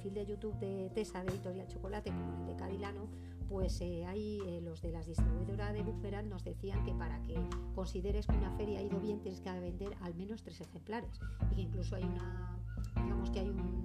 perfil 0.00 0.14
de 0.14 0.24
YouTube 0.24 0.58
de 0.60 0.90
Tesa 0.94 1.22
de 1.22 1.30
Editorial 1.30 1.66
Chocolate 1.66 2.10
como 2.10 2.40
el 2.40 2.46
de 2.46 2.56
Cadilano, 2.56 3.06
pues 3.50 3.82
eh, 3.82 4.06
ahí 4.06 4.40
eh, 4.46 4.62
los 4.62 4.80
de 4.80 4.92
las 4.92 5.06
distribuidoras 5.06 5.74
de 5.74 5.82
Bookberal 5.82 6.26
nos 6.26 6.42
decían 6.42 6.82
que 6.84 6.94
para 6.94 7.20
que 7.20 7.38
consideres 7.74 8.26
que 8.26 8.34
una 8.34 8.50
feria 8.52 8.78
ha 8.78 8.82
ido 8.82 8.98
bien 8.98 9.20
tienes 9.20 9.42
que 9.42 9.50
vender 9.50 9.94
al 10.00 10.14
menos 10.14 10.42
tres 10.42 10.58
ejemplares 10.62 11.20
y 11.50 11.54
que 11.54 11.60
incluso 11.60 11.96
hay 11.96 12.04
una, 12.04 12.58
digamos 12.96 13.30
que 13.30 13.40
hay 13.40 13.50
un, 13.50 13.84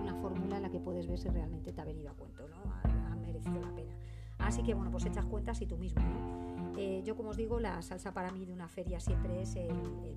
una 0.00 0.14
fórmula 0.22 0.56
en 0.56 0.62
la 0.62 0.70
que 0.70 0.80
puedes 0.80 1.06
ver 1.06 1.18
si 1.18 1.28
realmente 1.28 1.70
te 1.70 1.80
ha 1.82 1.84
venido 1.84 2.08
a 2.08 2.14
cuento, 2.14 2.48
¿no? 2.48 2.56
Ha, 2.72 3.12
ha 3.12 3.16
merecido 3.16 3.60
la 3.60 3.74
pena. 3.74 3.94
Así 4.38 4.62
que 4.62 4.72
bueno, 4.72 4.90
pues 4.90 5.04
echas 5.04 5.26
cuentas 5.26 5.60
y 5.60 5.66
tú 5.66 5.76
mismo, 5.76 6.00
¿no? 6.00 6.78
Eh, 6.78 7.02
yo, 7.04 7.14
como 7.14 7.30
os 7.30 7.36
digo, 7.36 7.60
la 7.60 7.82
salsa 7.82 8.14
para 8.14 8.32
mí 8.32 8.46
de 8.46 8.54
una 8.54 8.68
feria 8.68 9.00
siempre 9.00 9.42
es, 9.42 9.54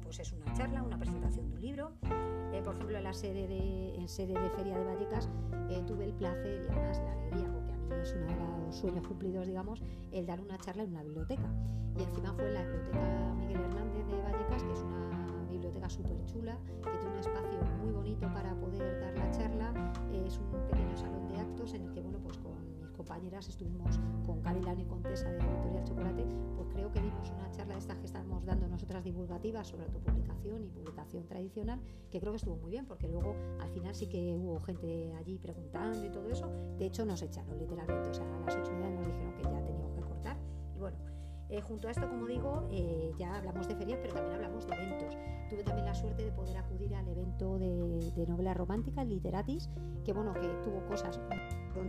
pues 0.01 0.19
es 0.19 0.31
una 0.31 0.53
charla, 0.53 0.81
una 0.81 0.97
presentación 0.97 1.49
de 1.49 1.55
un 1.55 1.61
libro. 1.61 1.91
Eh, 2.53 2.61
por 2.61 2.75
ejemplo, 2.75 2.97
en 2.97 3.03
la 3.03 3.13
sede 3.13 3.47
de, 3.47 3.95
en 3.95 4.07
sede 4.07 4.39
de 4.39 4.49
Feria 4.51 4.77
de 4.77 4.85
Vallecas 4.85 5.27
eh, 5.71 5.83
tuve 5.87 6.05
el 6.05 6.13
placer 6.13 6.61
y 6.61 6.71
además 6.71 7.01
la 7.03 7.11
alegría, 7.13 7.51
porque 7.51 7.73
a 7.73 7.77
mí 7.77 8.01
es 8.01 8.13
uno 8.13 8.27
de 8.27 8.65
los 8.65 8.75
sueños 8.75 9.07
cumplidos, 9.07 9.47
digamos, 9.47 9.81
el 10.11 10.27
dar 10.27 10.39
una 10.39 10.59
charla 10.59 10.83
en 10.83 10.91
una 10.91 11.03
biblioteca. 11.03 11.49
Y 11.97 12.03
encima 12.03 12.31
fue 12.33 12.47
en 12.47 12.53
la 12.53 12.61
biblioteca 12.61 13.33
Miguel 13.39 13.59
Hernández 13.59 14.05
de 14.05 14.21
Vallecas, 14.21 14.63
que 14.63 14.71
es 14.71 14.83
una 14.83 15.47
biblioteca 15.49 15.89
súper 15.89 16.25
chula, 16.25 16.57
que 16.83 16.91
tiene 16.91 17.09
un 17.09 17.17
espacio 17.17 17.59
muy 17.81 17.91
bonito 17.91 18.31
para 18.31 18.53
poder 18.53 19.01
dar 19.01 19.17
la 19.17 19.31
charla. 19.31 19.73
es 20.13 20.37
un 20.37 20.67
pequeño 20.69 20.95
salón 20.95 21.27
de 21.29 21.39
actos 21.39 21.73
en 21.73 21.81
el 21.81 21.91
que, 21.91 22.01
bueno, 22.01 22.19
pues 22.19 22.37
con 22.37 22.52
compañeras 23.03 23.49
estuvimos 23.49 23.99
con 24.25 24.39
Carilán 24.39 24.79
y 24.79 24.85
con 24.85 25.03
Tessa 25.03 25.29
de 25.29 25.37
Editorial 25.37 25.83
Chocolate, 25.83 26.25
pues 26.55 26.69
creo 26.69 26.89
que 26.89 27.01
dimos 27.01 27.29
una 27.31 27.51
charla 27.51 27.73
de 27.73 27.79
estas 27.79 27.97
que 27.97 28.05
estamos 28.05 28.45
dando 28.45 28.65
nosotras 28.69 29.03
divulgativas 29.03 29.67
sobre 29.67 29.83
autopublicación 29.83 30.63
y 30.63 30.69
publicación 30.69 31.27
tradicional, 31.27 31.81
que 32.09 32.21
creo 32.21 32.31
que 32.31 32.37
estuvo 32.37 32.55
muy 32.55 32.71
bien, 32.71 32.85
porque 32.85 33.09
luego 33.09 33.35
al 33.59 33.69
final 33.71 33.93
sí 33.93 34.07
que 34.07 34.33
hubo 34.37 34.57
gente 34.61 35.13
allí 35.15 35.37
preguntando 35.37 36.05
y 36.05 36.09
todo 36.11 36.29
eso. 36.29 36.47
De 36.77 36.85
hecho, 36.85 37.05
nos 37.05 37.21
echaron 37.21 37.59
literalmente, 37.59 38.09
o 38.09 38.13
sea, 38.13 38.25
a 38.25 38.39
las 38.39 38.55
ocho 38.55 38.71
y 38.71 38.75
media 38.75 38.95
nos 38.95 39.05
dijeron 39.05 39.33
que 39.35 39.43
ya 39.43 39.65
teníamos 39.65 39.93
que 39.93 40.01
cortar. 40.01 40.37
Y 40.73 40.79
bueno, 40.79 40.97
eh, 41.49 41.61
junto 41.61 41.89
a 41.89 41.91
esto, 41.91 42.07
como 42.07 42.25
digo, 42.25 42.69
eh, 42.71 43.11
ya 43.19 43.35
hablamos 43.35 43.67
de 43.67 43.75
ferias, 43.75 43.99
pero 44.01 44.13
también 44.13 44.35
hablamos 44.35 44.65
de 44.65 44.75
eventos. 44.75 45.17
Tuve 45.49 45.63
también 45.65 45.85
la 45.85 45.93
suerte 45.93 46.23
de 46.23 46.31
poder 46.31 46.55
acudir 46.55 46.95
al 46.95 47.07
evento 47.09 47.59
de, 47.59 48.11
de 48.15 48.27
novela 48.27 48.53
romántica, 48.53 49.03
Literatis, 49.03 49.69
que 50.05 50.13
bueno, 50.13 50.33
que 50.33 50.47
tuvo 50.63 50.85
cosas 50.85 51.19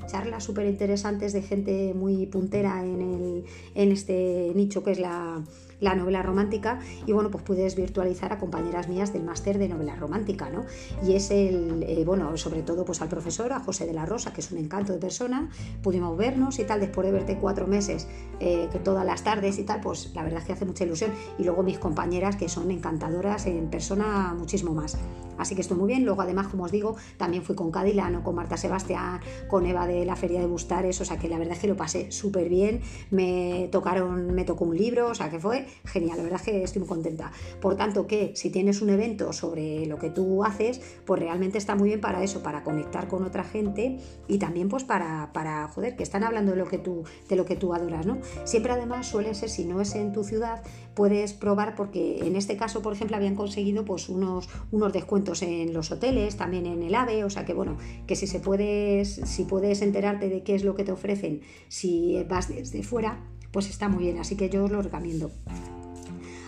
charlas 0.06 0.44
súper 0.44 0.66
interesantes 0.66 1.32
de 1.32 1.42
gente 1.42 1.94
muy 1.94 2.26
puntera 2.26 2.84
en, 2.84 3.00
el, 3.00 3.44
en 3.74 3.92
este 3.92 4.52
nicho 4.54 4.82
que 4.82 4.92
es 4.92 4.98
la, 4.98 5.42
la 5.80 5.94
novela 5.94 6.22
romántica 6.22 6.80
y 7.06 7.12
bueno, 7.12 7.30
pues 7.30 7.44
puedes 7.44 7.76
virtualizar 7.76 8.32
a 8.32 8.38
compañeras 8.38 8.88
mías 8.88 9.12
del 9.12 9.22
máster 9.22 9.58
de 9.58 9.68
novela 9.68 9.94
romántica, 9.96 10.50
¿no? 10.50 10.64
Y 11.06 11.14
es 11.14 11.30
el, 11.30 11.84
eh, 11.86 12.04
bueno, 12.04 12.36
sobre 12.36 12.62
todo 12.62 12.84
pues 12.84 13.02
al 13.02 13.08
profesor, 13.08 13.52
a 13.52 13.60
José 13.60 13.86
de 13.86 13.92
la 13.92 14.06
Rosa, 14.06 14.32
que 14.32 14.40
es 14.40 14.50
un 14.50 14.58
encanto 14.58 14.92
de 14.92 14.98
persona, 14.98 15.50
pudimos 15.82 16.16
vernos 16.16 16.58
y 16.58 16.64
tal, 16.64 16.80
después 16.80 17.06
de 17.06 17.12
verte 17.12 17.38
cuatro 17.38 17.66
meses, 17.66 18.08
eh, 18.40 18.68
que 18.72 18.78
todas 18.78 19.04
las 19.04 19.22
tardes 19.22 19.58
y 19.58 19.64
tal, 19.64 19.80
pues 19.80 20.10
la 20.14 20.22
verdad 20.22 20.40
es 20.40 20.46
que 20.46 20.52
hace 20.52 20.64
mucha 20.64 20.84
ilusión. 20.84 21.12
Y 21.38 21.44
luego 21.44 21.62
mis 21.62 21.78
compañeras 21.78 22.36
que 22.36 22.48
son 22.48 22.70
encantadoras 22.70 23.46
en 23.46 23.68
persona 23.68 24.34
muchísimo 24.36 24.72
más. 24.72 24.96
Así 25.38 25.54
que 25.54 25.62
estoy 25.62 25.76
muy 25.76 25.88
bien. 25.88 26.04
Luego, 26.04 26.22
además, 26.22 26.48
como 26.48 26.64
os 26.64 26.72
digo, 26.72 26.96
también 27.16 27.42
fui 27.42 27.54
con 27.54 27.70
Cadilano, 27.70 28.22
con 28.22 28.34
Marta 28.34 28.56
Sebastián, 28.56 29.20
con 29.48 29.66
Eva 29.66 29.73
de 29.86 30.04
la 30.04 30.16
Feria 30.16 30.40
de 30.40 30.46
Bustares. 30.46 31.00
O 31.00 31.04
sea 31.04 31.18
que 31.18 31.28
la 31.28 31.38
verdad 31.38 31.54
es 31.54 31.60
que 31.60 31.68
lo 31.68 31.76
pasé 31.76 32.10
súper 32.12 32.48
bien. 32.48 32.80
Me 33.10 33.68
tocaron, 33.70 34.34
me 34.34 34.44
tocó 34.44 34.64
un 34.64 34.76
libro, 34.76 35.08
o 35.08 35.14
sea 35.14 35.30
que 35.30 35.38
fue 35.38 35.66
genial. 35.84 36.16
La 36.16 36.22
verdad 36.22 36.40
es 36.40 36.46
que 36.46 36.62
estoy 36.62 36.80
muy 36.80 36.88
contenta. 36.88 37.32
Por 37.60 37.76
tanto, 37.76 38.06
que 38.06 38.32
si 38.36 38.50
tienes 38.50 38.80
un 38.82 38.90
evento 38.90 39.32
sobre 39.32 39.86
lo 39.86 39.98
que 39.98 40.10
tú 40.10 40.44
haces, 40.44 40.80
pues 41.04 41.20
realmente 41.20 41.58
está 41.58 41.74
muy 41.74 41.88
bien 41.88 42.00
para 42.00 42.22
eso, 42.22 42.42
para 42.42 42.62
conectar 42.62 43.08
con 43.08 43.24
otra 43.24 43.44
gente 43.44 43.98
y 44.28 44.38
también 44.38 44.68
pues 44.68 44.84
para, 44.84 45.30
para 45.32 45.68
joder, 45.68 45.96
que 45.96 46.02
están 46.02 46.24
hablando 46.24 46.52
de 46.52 46.58
lo 46.58 46.66
que 46.66 46.78
tú, 46.78 47.04
de 47.28 47.36
lo 47.36 47.44
que 47.44 47.56
tú 47.56 47.74
adoras, 47.74 48.06
¿no? 48.06 48.18
Siempre 48.44 48.72
además 48.72 49.06
suele 49.06 49.34
ser, 49.34 49.50
si 49.50 49.64
no 49.64 49.80
es 49.80 49.94
en 49.94 50.12
tu 50.12 50.24
ciudad, 50.24 50.62
puedes 50.94 51.32
probar 51.32 51.74
porque 51.74 52.26
en 52.26 52.36
este 52.36 52.56
caso, 52.56 52.82
por 52.82 52.92
ejemplo, 52.92 53.16
habían 53.16 53.34
conseguido 53.34 53.84
pues 53.84 54.08
unos, 54.08 54.48
unos 54.70 54.92
descuentos 54.92 55.42
en 55.42 55.72
los 55.72 55.90
hoteles, 55.90 56.36
también 56.36 56.66
en 56.66 56.82
el 56.82 56.94
AVE, 56.94 57.24
o 57.24 57.30
sea 57.30 57.44
que 57.44 57.54
bueno, 57.54 57.76
que 58.06 58.16
si 58.16 58.26
se 58.26 58.40
puedes, 58.40 59.20
si 59.24 59.44
puedes 59.44 59.82
enterarte 59.82 60.28
de 60.28 60.42
qué 60.42 60.54
es 60.54 60.64
lo 60.64 60.74
que 60.74 60.84
te 60.84 60.92
ofrecen 60.92 61.42
si 61.68 62.22
vas 62.28 62.48
desde 62.48 62.82
fuera, 62.82 63.20
pues 63.50 63.68
está 63.68 63.88
muy 63.88 64.04
bien, 64.04 64.18
así 64.18 64.36
que 64.36 64.48
yo 64.50 64.64
os 64.64 64.70
lo 64.70 64.82
recomiendo. 64.82 65.30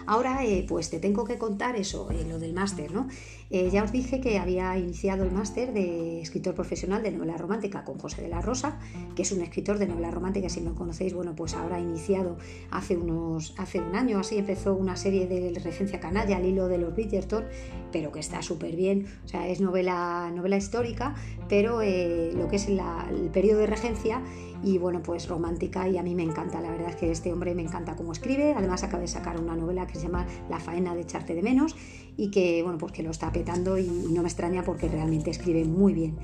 Ahora, 0.07 0.45
eh, 0.45 0.65
pues 0.69 0.89
te 0.89 1.01
tengo 1.01 1.25
que 1.25 1.37
contar 1.37 1.75
eso, 1.75 2.11
eh, 2.13 2.25
lo 2.29 2.39
del 2.39 2.53
máster, 2.53 2.93
¿no? 2.93 3.09
Eh, 3.51 3.71
ya 3.71 3.85
os 3.85 3.93
dije 3.93 4.21
que 4.21 4.39
había 4.39 4.77
iniciado 4.77 5.25
el 5.25 5.31
máster 5.31 5.73
de 5.73 6.21
escritor 6.21 6.55
profesional 6.55 7.03
de 7.03 7.13
novela 7.13 7.37
romántica 7.37 7.85
con 7.85 7.99
José 7.99 8.23
de 8.23 8.29
la 8.29 8.41
Rosa, 8.41 8.79
que 9.15 9.23
es 9.23 9.33
un 9.33 9.41
escritor 9.41 9.79
de 9.79 9.87
novela 9.87 10.11
romántica, 10.11 10.49
si 10.49 10.61
no 10.61 10.75
conocéis, 10.75 11.15
bueno, 11.15 11.35
pues 11.37 11.55
ahora 11.55 11.77
ha 11.77 11.81
iniciado 11.81 12.37
hace, 12.71 12.97
unos, 12.97 13.55
hace 13.59 13.81
un 13.81 13.95
año, 13.95 14.19
así 14.19 14.37
empezó 14.37 14.75
una 14.75 14.97
serie 14.97 15.27
de 15.27 15.59
Regencia 15.61 16.01
Canalla, 16.01 16.37
al 16.37 16.45
hilo 16.45 16.69
de 16.69 16.79
los 16.79 16.95
Bridgerton, 16.95 17.45
pero 17.93 18.13
que 18.13 18.21
está 18.21 18.43
súper 18.43 18.75
bien, 18.75 19.07
o 19.25 19.29
sea, 19.29 19.49
es 19.49 19.61
novela, 19.61 20.31
novela 20.35 20.57
histórica, 20.57 21.15
pero 21.49 21.83
eh, 21.83 22.33
lo 22.35 22.49
que 22.49 22.57
es 22.57 22.69
el 22.69 22.81
periodo 23.33 23.61
de 23.61 23.67
regencia 23.67 24.23
y 24.63 24.79
bueno, 24.79 25.03
pues 25.03 25.29
romántica 25.29 25.89
y 25.89 25.99
a 25.99 26.03
mí 26.03 26.15
me 26.15 26.23
encanta, 26.23 26.61
la 26.61 26.71
verdad 26.71 26.91
es 26.91 26.97
que 26.97 27.11
este 27.11 27.33
hombre 27.33 27.55
me 27.55 27.63
encanta 27.63 27.95
cómo 27.95 28.13
escribe, 28.13 28.55
además 28.57 28.83
acaba 28.83 29.01
de 29.01 29.09
sacar 29.09 29.41
una 29.41 29.55
novela 29.55 29.87
que 29.87 29.95
se 29.95 30.03
llama 30.03 30.27
La 30.49 30.59
faena 30.59 30.95
de 30.95 31.03
echarte 31.03 31.35
de 31.35 31.43
menos 31.43 31.77
y 32.17 32.31
que 32.31 32.63
bueno, 32.63 32.79
pues 32.79 32.93
que 32.93 33.03
lo 33.03 33.11
está 33.11 33.31
y, 33.37 34.13
no 34.13 34.23
me 34.23 34.29
extraña 34.29 34.63
porque 34.63 34.89
realmente 34.89 35.31
escribe 35.31 35.65
muy 35.65 35.93
bien. 35.93 36.17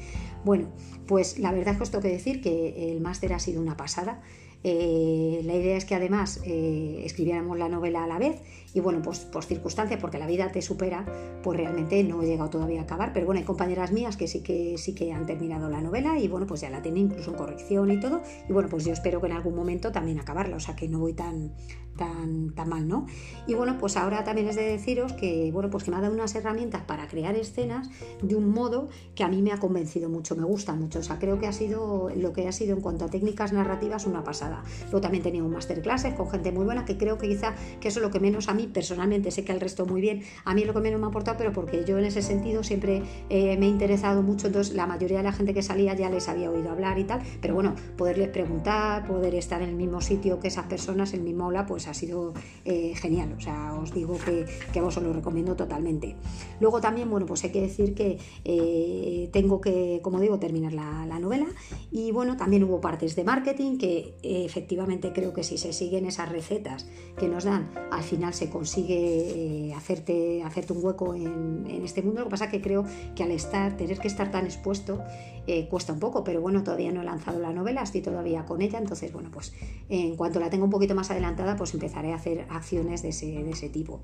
Bueno, 0.45 0.69
pues 1.07 1.39
la 1.39 1.53
verdad 1.53 1.73
es 1.73 1.77
que 1.79 1.83
os 1.85 1.91
tengo 1.91 2.03
que 2.03 2.09
decir 2.09 2.41
que 2.41 2.93
el 2.93 3.01
máster 3.01 3.33
ha 3.33 3.39
sido 3.39 3.61
una 3.61 3.77
pasada. 3.77 4.23
Eh, 4.65 5.41
la 5.45 5.55
idea 5.55 5.77
es 5.77 5.85
que 5.85 5.95
además 5.95 6.41
eh, 6.45 7.03
escribiéramos 7.05 7.59
la 7.59 7.69
novela 7.69 8.05
a 8.05 8.07
la 8.07 8.19
vez 8.19 8.41
y 8.75 8.81
bueno, 8.81 9.01
pues 9.03 9.21
por 9.21 9.45
circunstancias, 9.45 10.01
porque 10.01 10.19
la 10.19 10.27
vida 10.27 10.51
te 10.51 10.63
supera, 10.63 11.05
pues 11.43 11.59
realmente 11.59 12.03
no 12.05 12.23
he 12.23 12.27
llegado 12.27 12.51
todavía 12.51 12.81
a 12.81 12.85
acabar, 12.85 13.13
pero 13.13 13.27
bueno, 13.27 13.41
hay 13.41 13.45
compañeras 13.45 13.93
mías 13.93 14.17
que 14.17 14.29
sí 14.29 14.43
que 14.43 14.77
sí 14.79 14.95
que 14.95 15.13
han 15.13 15.27
terminado 15.27 15.69
la 15.69 15.81
novela 15.81 16.19
y 16.19 16.29
bueno, 16.29 16.47
pues 16.47 16.61
ya 16.61 16.71
la 16.71 16.83
tienen 16.83 17.05
incluso 17.05 17.31
en 17.31 17.37
corrección 17.37 17.91
y 17.91 18.01
todo, 18.01 18.23
y 18.49 18.53
bueno, 18.53 18.69
pues 18.69 18.85
yo 18.85 18.93
espero 18.93 19.21
que 19.21 19.27
en 19.27 19.33
algún 19.33 19.55
momento 19.55 19.93
también 19.93 20.19
acabarla, 20.19 20.57
o 20.57 20.61
sea 20.61 20.77
que 20.77 20.89
no 20.89 20.99
voy 21.01 21.13
tan, 21.13 21.53
tan, 21.97 22.55
tan 22.55 22.69
mal, 22.69 22.89
¿no? 22.89 23.07
Y 23.47 23.55
bueno, 23.55 23.77
pues 23.79 23.97
ahora 23.97 24.25
también 24.25 24.49
es 24.49 24.57
de 24.57 24.63
deciros 24.63 25.13
que, 25.13 25.51
bueno, 25.53 25.71
pues 25.71 25.85
que 25.85 25.91
me 25.91 25.97
ha 25.97 26.01
dado 26.01 26.15
unas 26.15 26.35
herramientas 26.35 26.83
para 26.83 27.09
crear 27.09 27.35
escenas 27.35 27.89
de 28.23 28.35
un 28.35 28.51
modo 28.51 28.89
que 29.15 29.25
a 29.25 29.29
mí 29.29 29.43
me 29.43 29.53
ha 29.53 29.59
convencido 29.59 30.09
mucho, 30.09 30.37
me 30.37 30.45
gusta 30.45 30.75
mucho, 30.75 31.01
o 31.01 31.03
sea, 31.03 31.19
creo 31.19 31.39
que 31.39 31.47
ha 31.47 31.53
sido 31.53 32.11
lo 32.17 32.33
que 32.33 32.49
ha 32.49 32.53
sido 32.53 32.75
en 32.75 32.81
cuanto 32.83 33.05
a 33.05 33.09
técnicas 33.09 33.53
narrativas 33.53 34.07
una 34.07 34.25
pasada. 34.25 34.63
Luego 34.85 35.01
también 35.01 35.23
tenía 35.23 35.43
un 35.43 35.51
masterclasses 35.51 36.15
con 36.15 36.31
gente 36.31 36.53
muy 36.53 36.65
buena 36.65 36.85
que 36.85 36.97
creo 36.97 37.19
que 37.19 37.29
quizá 37.29 37.55
que 37.81 37.89
eso 37.89 38.01
es 38.01 38.03
lo 38.03 38.11
que 38.11 38.21
menos 38.21 38.49
a 38.49 38.55
mí 38.55 38.62
personalmente, 38.67 39.31
sé 39.31 39.45
que 39.45 39.53
al 39.53 39.61
resto 39.61 39.87
muy 39.87 40.01
bien, 40.01 40.23
a 40.45 40.55
mí 40.55 40.65
lo 40.65 40.75
que 40.75 40.81
menos 40.81 41.01
me 41.01 41.07
ha 41.07 41.09
aportado, 41.09 41.37
pero 41.39 41.53
porque 41.53 41.85
yo 41.87 41.99
en 41.99 42.05
ese 42.05 42.23
sentido 42.23 42.63
siempre 42.63 43.03
eh, 43.31 43.57
me 43.59 43.67
he 43.67 43.69
interesado 43.69 44.23
mucho, 44.23 44.49
entonces 44.49 44.75
la 44.75 44.87
mayoría 44.87 45.19
de 45.19 45.25
la 45.25 45.33
gente 45.33 45.55
que 45.55 45.63
salía 45.63 45.95
ya 45.95 46.11
les 46.11 46.29
había 46.29 46.51
oído 46.51 46.71
hablar 46.71 46.99
y 46.99 47.05
tal, 47.05 47.23
pero 47.41 47.55
bueno, 47.55 47.75
poderles 47.97 48.29
preguntar, 48.29 49.07
poder 49.07 49.35
estar 49.35 49.63
en 49.63 49.71
el 49.71 49.77
mismo 49.77 50.01
sitio 50.01 50.41
que 50.41 50.49
esas 50.49 50.67
personas, 50.67 51.13
en 51.15 51.21
el 51.21 51.27
mismo 51.27 51.45
aula, 51.45 51.67
pues 51.67 51.89
ha 51.89 51.95
sido 51.95 52.35
eh, 52.65 52.95
genial, 52.97 53.35
o 53.37 53.41
sea, 53.41 53.75
os 53.75 53.93
digo 53.93 54.19
que, 54.25 54.47
que 54.73 54.81
vos 54.81 54.97
os 54.97 55.03
lo 55.03 55.13
recomiendo 55.13 55.57
totalmente. 55.57 56.17
Luego 56.61 56.81
también, 56.81 57.11
bueno, 57.11 57.27
pues 57.27 57.45
hay 57.45 57.51
que 57.51 57.61
decir 57.61 57.95
que 57.95 58.19
eh, 58.45 59.29
tengo 59.33 59.61
que, 59.61 60.01
como 60.03 60.21
digo, 60.21 60.39
terminar 60.39 60.73
la, 60.73 61.07
la 61.07 61.19
novela 61.19 61.47
y 61.91 62.13
bueno, 62.13 62.37
también 62.37 62.65
hubo 62.65 62.81
partes 62.81 63.17
de 63.17 63.25
marketing 63.25 63.79
que 63.79 64.15
efectivamente 64.23 65.13
creo 65.13 65.33
que 65.33 65.43
si 65.43 65.59
se 65.59 65.73
siguen 65.73 66.07
esas 66.07 66.29
recetas 66.29 66.87
que 67.19 67.29
nos 67.29 67.45
dan, 67.45 67.71
al 67.91 68.03
final 68.03 68.35
se 68.35 68.51
consigue 68.53 69.69
eh, 69.69 69.75
hacerte, 69.75 70.43
hacerte 70.43 70.73
un 70.73 70.85
hueco 70.85 71.15
en, 71.15 71.67
este 71.85 72.03
mundo. 72.03 72.21
Lo 72.21 72.27
que 72.27 72.31
pasa 72.31 72.45
es 72.45 72.51
que 72.51 72.61
creo 72.61 72.85
que 73.17 73.23
al 73.23 73.31
estar, 73.33 73.77
tener 73.77 73.99
que 73.99 74.09
estar 74.09 74.31
tan 74.31 74.45
expuesto, 74.45 75.03
eh, 75.47 75.67
cuesta 75.69 75.93
un 75.93 75.99
poco, 75.99 76.23
pero 76.23 76.41
bueno, 76.41 76.63
todavía 76.63 76.93
no 76.93 77.03
he 77.03 77.05
lanzado 77.05 77.41
la 77.41 77.53
novela, 77.53 77.83
estoy 77.83 78.03
todavía 78.03 78.45
con 78.45 78.63
ella, 78.63 78.79
entonces 78.79 79.13
bueno, 79.13 79.31
pues 79.33 79.53
en 79.89 80.17
cuanto 80.17 80.39
la 80.39 80.51
tenga 80.51 80.65
un 80.65 80.71
poquito 80.71 80.95
más 80.95 81.11
adelantada, 81.11 81.57
pues 81.57 81.75
empezaré 81.75 82.13
a 82.13 82.17
hacer 82.17 82.47
acciones 82.51 83.03
de 83.03 83.09
ese, 83.09 83.27
de 83.27 83.51
ese 83.51 83.69
tipo. 83.69 84.01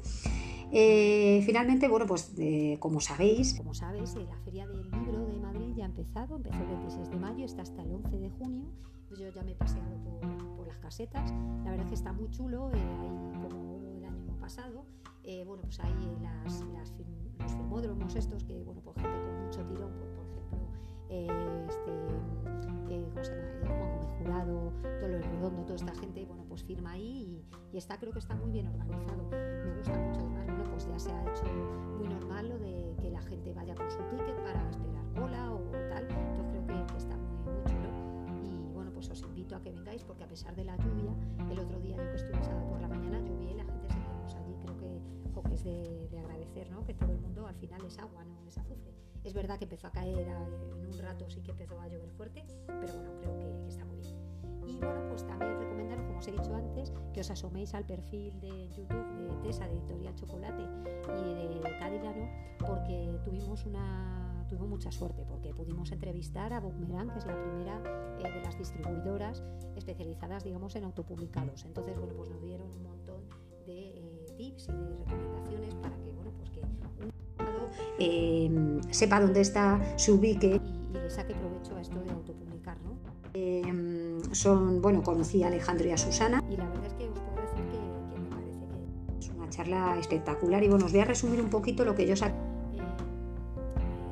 Eh, 0.70 1.42
finalmente, 1.46 1.88
bueno, 1.88 2.06
pues 2.06 2.32
como 2.78 3.00
sabéis, 3.00 3.54
como 3.54 3.74
sabéis, 3.74 4.14
la 4.16 4.36
Feria 4.44 4.66
del 4.66 4.90
Libro 4.90 5.26
de 5.26 5.38
Madrid 5.38 5.74
ya 5.76 5.84
ha 5.84 5.88
empezado, 5.88 6.36
empezó 6.36 6.58
el 6.60 6.66
26 6.66 7.10
de 7.10 7.16
mayo, 7.16 7.44
está 7.44 7.62
hasta 7.62 7.82
el 7.82 7.92
11 7.92 8.18
de 8.18 8.30
junio, 8.30 8.64
yo 9.16 9.28
ya 9.30 9.42
me 9.42 9.52
he 9.52 9.54
paseado 9.54 9.96
por, 10.56 10.66
las 10.66 10.78
casetas, 10.78 11.32
la 11.64 11.70
verdad 11.70 11.86
es 11.86 11.88
que 11.88 11.94
está 11.94 12.12
muy 12.12 12.28
chulo, 12.30 12.68
hay 12.68 12.80
como 13.42 13.67
pasado, 14.48 14.86
eh, 15.24 15.44
bueno, 15.44 15.62
pues 15.62 15.78
hay 15.80 15.92
las, 16.22 16.64
las, 16.72 16.94
los 17.38 17.52
filmódromos 17.52 18.16
estos 18.16 18.44
que, 18.44 18.62
bueno, 18.64 18.80
pues 18.80 18.96
gente 18.96 19.20
con 19.20 19.44
mucho 19.44 19.62
tirón, 19.66 19.92
por, 19.92 20.08
por 20.08 20.24
ejemplo, 20.24 20.68
eh, 21.10 21.66
este, 21.68 21.90
eh, 22.94 23.06
¿cómo 23.12 23.24
se 23.24 23.36
llama? 23.36 23.76
Juan 23.76 23.90
Gómez 23.90 24.08
Jurado, 24.16 24.72
lo 25.02 25.18
redondo, 25.20 25.62
toda 25.64 25.74
esta 25.74 25.94
gente, 25.96 26.24
bueno, 26.24 26.46
pues 26.48 26.64
firma 26.64 26.92
ahí 26.92 27.44
y, 27.70 27.74
y, 27.74 27.76
está, 27.76 27.98
creo 27.98 28.10
que 28.10 28.20
está 28.20 28.34
muy 28.36 28.50
bien 28.50 28.68
organizado. 28.68 29.28
Me 29.28 29.76
gusta 29.76 29.98
mucho, 29.98 30.20
además, 30.20 30.46
bueno, 30.46 30.64
pues 30.70 30.88
ya 30.88 30.98
se 30.98 31.12
ha 31.12 31.22
hecho 31.30 31.44
muy 31.98 32.08
normal 32.08 32.48
lo 32.48 32.58
de 32.58 32.96
que 33.02 33.10
la 33.10 33.20
gente 33.20 33.52
vaya 33.52 33.74
con 33.74 33.90
su 33.90 33.98
ticket 34.04 34.36
para 34.42 34.70
esperar 34.70 35.04
cola 35.14 35.52
o 35.52 35.58
tal, 35.90 36.08
entonces 36.08 36.46
creo 36.48 36.66
que, 36.66 36.92
que 36.94 36.96
está 36.96 37.16
muy, 37.18 37.52
muy 37.52 37.64
chulo. 37.64 37.90
Y 38.42 38.72
bueno, 38.72 38.90
pues 38.94 39.10
os 39.10 39.20
invito 39.24 39.56
a 39.56 39.60
que 39.60 39.72
vengáis 39.72 40.04
porque 40.04 40.24
a 40.24 40.28
pesar 40.28 40.56
de 40.56 40.64
la 40.64 40.74
lluvia, 40.78 41.12
el 41.50 41.58
otro 41.58 41.78
día 41.80 41.98
yo 41.98 42.10
que 42.12 42.16
estuve 42.16 42.38
por 42.70 42.80
la 42.80 42.87
es 45.58 45.64
de, 45.64 46.08
de 46.08 46.18
agradecer, 46.18 46.70
¿no? 46.70 46.84
Que 46.84 46.94
todo 46.94 47.12
el 47.12 47.18
mundo 47.18 47.46
al 47.46 47.56
final 47.56 47.84
es 47.84 47.98
agua, 47.98 48.24
no 48.24 48.46
es 48.46 48.56
azufre. 48.56 48.94
Es 49.24 49.34
verdad 49.34 49.58
que 49.58 49.64
empezó 49.64 49.88
a 49.88 49.90
caer 49.90 50.28
en 50.28 50.86
un 50.86 50.98
rato, 50.98 51.28
sí 51.28 51.42
que 51.42 51.50
empezó 51.50 51.80
a 51.80 51.88
llover 51.88 52.10
fuerte, 52.12 52.44
pero 52.66 52.94
bueno, 52.94 53.10
creo 53.20 53.38
que, 53.38 53.62
que 53.62 53.68
está 53.68 53.84
muy 53.84 53.98
bien. 53.98 54.16
Y 54.66 54.78
bueno, 54.78 55.08
pues 55.08 55.26
también 55.26 55.58
recomendaros, 55.58 56.06
como 56.06 56.18
os 56.18 56.28
he 56.28 56.32
dicho 56.32 56.54
antes, 56.54 56.92
que 57.12 57.20
os 57.20 57.30
asoméis 57.30 57.74
al 57.74 57.84
perfil 57.84 58.38
de 58.40 58.68
YouTube 58.70 59.28
de 59.28 59.36
Tesa, 59.42 59.66
de 59.66 59.74
Editorial 59.74 60.14
Chocolate 60.14 60.62
y 60.62 61.58
de 61.60 61.78
Cadilano, 61.78 62.28
porque 62.58 63.18
tuvimos 63.24 63.64
una 63.64 64.44
tuvimos 64.48 64.68
mucha 64.68 64.90
suerte 64.90 65.24
porque 65.28 65.52
pudimos 65.52 65.92
entrevistar 65.92 66.52
a 66.52 66.60
Bookmerang, 66.60 67.10
que 67.12 67.18
es 67.18 67.26
la 67.26 67.38
primera 67.38 67.82
eh, 68.18 68.32
de 68.32 68.40
las 68.40 68.56
distribuidoras 68.56 69.42
especializadas, 69.76 70.44
digamos, 70.44 70.74
en 70.74 70.84
autopublicados. 70.84 71.64
Entonces, 71.66 71.98
bueno, 71.98 72.14
pues 72.16 72.30
nos 72.30 72.40
dieron 72.40 72.70
un 72.70 72.82
montón 72.82 73.28
de 73.66 73.90
eh, 73.90 74.26
tips 74.36 74.68
y 74.68 74.72
de 74.72 75.04
eh, 77.98 78.80
sepa 78.90 79.20
dónde 79.20 79.40
está, 79.40 79.80
se 79.96 80.12
ubique 80.12 80.60
y, 80.64 80.96
y, 80.96 81.00
le 81.00 81.10
saque 81.10 81.34
provecho 81.34 81.76
a 81.76 81.80
esto 81.80 82.00
de 82.02 82.10
autopublicar, 82.10 82.76
¿no? 82.82 82.98
Eh, 83.34 84.18
son, 84.32 84.80
bueno, 84.82 85.02
conocí 85.02 85.42
a 85.42 85.48
Alejandro 85.48 85.88
y 85.88 85.90
a 85.92 85.98
Susana 85.98 86.42
y 86.50 86.56
la 86.56 86.66
verdad 86.68 86.86
es 86.86 86.92
que 86.94 87.08
os 87.08 87.18
puedo 87.20 87.40
decir 87.40 87.64
que, 87.66 88.14
que 88.14 88.20
me 88.20 88.28
parece 88.28 88.66
que 88.66 89.18
es 89.20 89.30
una 89.30 89.48
charla 89.48 89.96
espectacular 89.98 90.62
y 90.64 90.68
bueno, 90.68 90.86
os 90.86 90.92
voy 90.92 91.00
a 91.00 91.04
resumir 91.04 91.40
un 91.40 91.50
poquito 91.50 91.84
lo 91.84 91.94
que 91.94 92.06
yo 92.06 92.16
saqué 92.16 92.34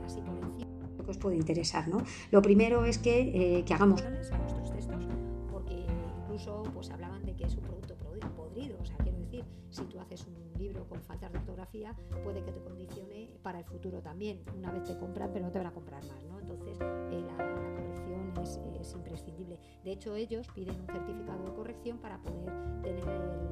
así 0.04 0.20
por 0.20 0.34
encima, 0.34 0.88
lo 0.98 1.04
que 1.04 1.10
os 1.10 1.18
puede 1.18 1.36
interesar, 1.36 1.88
¿no? 1.88 2.02
Lo 2.30 2.42
primero 2.42 2.84
es 2.84 2.98
que, 2.98 3.58
eh, 3.58 3.64
que 3.64 3.74
hagamos 3.74 4.02
futuro 13.86 14.02
también. 14.02 14.40
Una 14.56 14.70
vez 14.72 14.84
te 14.84 14.96
compran, 14.98 15.30
pero 15.32 15.46
no 15.46 15.52
te 15.52 15.58
van 15.58 15.68
a 15.68 15.72
comprar 15.72 16.04
más, 16.06 16.24
¿no? 16.24 16.38
Entonces, 16.38 16.78
eh, 16.80 17.24
la, 17.26 17.36
corrección 17.36 18.32
es, 18.42 18.60
es, 18.80 19.26
De 19.84 19.92
hecho, 19.92 20.14
ellos 20.14 20.46
piden 20.54 20.80
un 20.80 20.86
certificado 20.86 21.44
de 21.44 21.52
corrección 21.54 21.98
para 21.98 22.18
poder 22.18 22.52
tener 22.82 23.04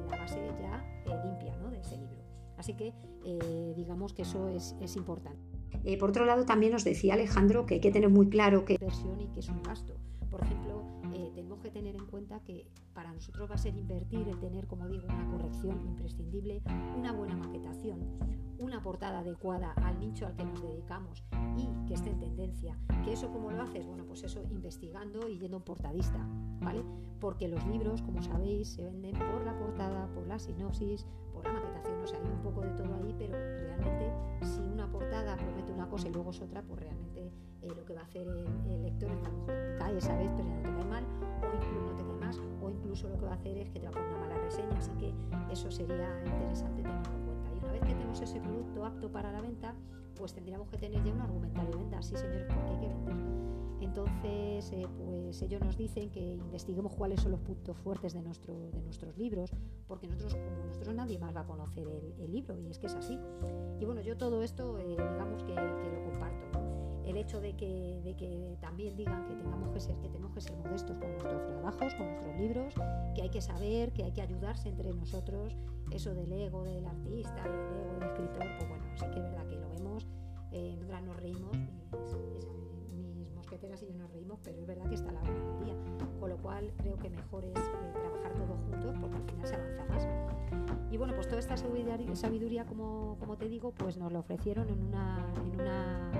la 0.09 0.17
base 0.17 0.39
ya 0.61 0.83
eh, 1.05 1.19
limpia 1.25 1.55
¿no? 1.57 1.69
de 1.69 1.79
ese 1.79 1.97
libro. 1.97 2.23
Así 2.57 2.73
que 2.73 2.93
eh, 3.25 3.73
digamos 3.75 4.13
que 4.13 4.21
eso 4.21 4.47
es, 4.49 4.95
importante. 4.95 5.39
Eh, 5.83 5.97
por 5.97 6.09
otro 6.09 6.25
lado, 6.25 6.45
también 6.45 6.71
nos 6.71 6.83
decía 6.83 7.13
Alejandro 7.13 7.65
que 7.65 7.75
hay 7.75 7.81
que 7.81 7.91
tener 7.91 8.09
muy 8.09 8.29
claro 8.29 8.65
que 8.65 8.73
inversión 8.73 9.19
y 9.19 9.27
que 9.27 9.41
es 9.41 9.49
un 9.49 9.61
gasto. 9.61 9.95
Por 10.35 10.43
ejemplo, 10.43 10.83
tenemos 11.33 11.61
que 11.61 11.71
tener 11.71 11.95
en 11.95 12.07
cuenta 12.07 12.41
que 12.41 12.67
para 12.93 13.13
nosotros 13.13 13.49
va 13.49 13.55
a 13.55 13.57
ser 13.57 13.73
invertir 13.73 14.27
el 14.27 14.37
tener, 14.37 14.67
como 14.67 14.85
digo, 14.89 15.05
una 15.05 15.31
corrección 15.31 15.81
imprescindible, 15.85 16.61
una 16.97 17.13
buena 17.13 17.37
maquetación, 17.37 18.01
una 18.59 18.83
portada 18.83 19.19
adecuada 19.19 19.71
al 19.77 19.97
nicho 19.97 20.27
al 20.27 20.35
que 20.35 20.43
nos 20.43 20.61
dedicamos 20.61 21.23
y 21.55 21.87
que 21.87 21.93
esté 21.93 22.09
en 22.09 22.19
tendencia. 22.19 22.77
¿Que 23.05 23.13
eso 23.13 23.31
cómo 23.31 23.49
lo 23.49 23.61
haces? 23.61 23.87
Bueno, 23.87 24.03
pues 24.05 24.23
eso 24.23 24.43
investigando 24.51 25.29
y 25.29 25.39
yendo 25.39 25.55
a 25.55 25.59
un 25.59 25.63
portadista, 25.63 26.27
¿vale? 26.59 26.83
Porque 27.21 27.47
los 27.47 27.65
libros, 27.67 28.01
como 28.01 28.21
sabéis, 28.21 28.73
se 28.73 28.83
venden 28.83 29.13
por 29.13 29.45
la 29.45 29.57
portada, 29.57 30.13
por 30.13 30.27
la 30.27 30.37
sinopsis, 30.37 31.07
por 31.31 31.45
la 31.45 31.53
hay 32.13 32.21
un 32.21 32.41
poco 32.41 32.61
de 32.61 32.69
todo 32.71 32.93
ahí, 32.95 33.15
pero 33.17 33.33
realmente 33.33 34.11
si 34.43 34.61
una 34.61 34.87
portada 34.89 35.35
promete 35.37 35.71
una 35.71 35.87
cosa 35.87 36.07
y 36.07 36.11
luego 36.11 36.31
es 36.31 36.41
otra, 36.41 36.61
pues 36.61 36.79
realmente 36.79 37.31
eh, 37.61 37.67
lo 37.75 37.85
que 37.85 37.93
va 37.93 38.01
a 38.01 38.05
hacer 38.05 38.27
el, 38.27 38.83
lector 38.83 39.09
es 39.11 39.17
que 39.17 39.25
a 39.25 39.29
lo 39.29 39.37
mejor 39.37 39.77
cae 39.79 39.97
esa 39.97 40.15
vez, 40.17 40.31
pero 40.35 40.47
ya 40.47 40.55
no 40.55 40.61
te 40.61 40.75
cae 40.75 40.85
mal, 40.85 41.03
o 41.41 41.55
incluso 41.55 41.81
no 41.81 41.95
te 41.95 42.03
cae 42.03 42.17
más, 42.17 42.39
o 42.61 42.69
incluso 42.69 43.09
lo 43.09 43.17
que 43.17 43.25
va 43.25 43.31
a 43.31 43.35
hacer 43.35 43.57
es 43.57 43.69
que 43.69 43.79
te 43.79 43.85
va 43.85 43.89
a 43.89 43.93
poner 43.93 44.09
una 44.09 44.19
mala 44.19 44.37
reseña, 44.37 44.77
así 44.77 44.91
que 44.99 45.13
eso 45.51 45.71
sería 45.71 46.23
interesante 46.25 46.83
tenerlo 46.83 47.25
que 47.79 47.93
tenemos 47.93 48.21
ese 48.21 48.39
producto 48.39 48.85
apto 48.85 49.11
para 49.11 49.31
la 49.31 49.41
venta, 49.41 49.73
pues 50.15 50.33
tendríamos 50.33 50.69
que 50.69 50.77
tener 50.77 51.03
ya 51.03 51.13
un 51.13 51.21
argumentario 51.21 51.71
de 51.71 51.77
venta. 51.77 52.01
Sí, 52.01 52.15
señores, 52.15 52.45
porque 52.47 52.69
hay 52.69 52.79
que 52.79 52.87
vender. 52.87 53.15
Entonces, 53.81 54.71
eh, 54.71 54.87
pues 54.97 55.41
ellos 55.41 55.61
nos 55.61 55.77
dicen 55.77 56.09
que 56.09 56.19
investiguemos 56.19 56.93
cuáles 56.93 57.21
son 57.21 57.31
los 57.31 57.41
puntos 57.41 57.77
fuertes 57.77 58.13
de, 58.13 58.21
nuestro, 58.21 58.71
de 58.71 58.81
nuestros 58.81 59.17
libros, 59.17 59.51
porque 59.87 60.07
nosotros, 60.07 60.35
como 60.35 60.65
nosotros, 60.65 60.95
nadie 60.95 61.19
más 61.19 61.35
va 61.35 61.41
a 61.41 61.45
conocer 61.45 61.87
el, 62.17 62.31
libro, 62.31 62.57
y 62.57 62.67
es 62.69 62.79
que 62.79 62.87
es 62.87 62.95
así. 62.95 63.19
Y 63.79 63.85
bueno, 63.85 64.01
yo 64.01 64.17
todo 64.17 64.43
esto, 64.43 64.79
eh, 64.79 64.85
digamos 64.87 65.43
que, 65.43 65.53
que, 65.53 65.91
lo 65.91 66.03
comparto. 66.03 66.59
El 67.05 67.17
hecho 67.17 67.39
de 67.39 67.55
que, 67.55 68.01
de 68.03 68.15
que 68.15 68.57
también 68.61 68.95
digan 68.95 69.27
que 69.27 69.35
tengamos 69.35 69.69
que 69.69 69.79
ser, 69.79 69.95
que 69.99 70.09
tenemos 70.09 70.33
que 70.33 70.41
ser 70.41 70.57
modestos 70.57 70.97
con 70.97 71.11
nuestros 71.11 71.45
trabajos, 71.45 71.93
con 71.95 72.07
nuestros 72.07 72.35
libros, 72.37 72.73
que 73.13 73.21
hay 73.21 73.29
que 73.29 73.41
saber, 73.41 73.93
que 73.93 74.03
hay 74.03 74.11
que 74.11 74.21
ayudarse 74.21 74.69
entre 74.69 74.91
nosotros, 74.91 75.55
eso 75.91 76.15
del 76.15 76.31
ego 76.31 76.63
del 76.63 76.85
artista, 76.85 77.43
del 77.43 77.59
ego 77.59 77.93
del 77.93 78.03
escritor, 78.09 78.45
pues 78.57 78.69
bueno, 78.69 78.85
sí 78.95 79.05
que 79.13 79.19
es 79.19 79.23
verdad 79.23 79.45
que 79.45 79.55
lo 79.55 79.69
vemos, 79.69 80.07
eh, 80.51 80.75
nos 81.05 81.17
reímos, 81.17 81.57
pero 84.43 84.59
es 84.59 84.67
verdad 84.67 84.87
que 84.87 84.95
está 84.95 85.11
la 85.11 85.21
hora 85.21 85.33
del 85.33 85.65
día, 85.65 85.75
con 86.19 86.29
lo 86.29 86.37
cual 86.37 86.71
creo 86.77 86.97
que 86.97 87.09
mejor 87.09 87.45
es 87.45 87.57
eh, 87.57 87.91
trabajar 87.93 88.33
todos 88.33 88.59
juntos 88.69 88.95
porque 88.99 89.17
al 89.17 89.23
final 89.23 89.47
se 89.47 89.55
avanza 89.55 89.85
más. 89.85 90.07
Y 90.91 90.97
bueno, 90.97 91.13
pues 91.13 91.27
toda 91.27 91.39
esta 91.39 91.57
sabiduría, 91.57 92.65
como, 92.65 93.17
como 93.19 93.37
te 93.37 93.49
digo, 93.49 93.71
pues 93.71 93.97
nos 93.97 94.11
lo 94.11 94.19
ofrecieron 94.19 94.69
en 94.69 94.81
una, 94.81 95.25
en 95.43 95.59
una 95.59 96.11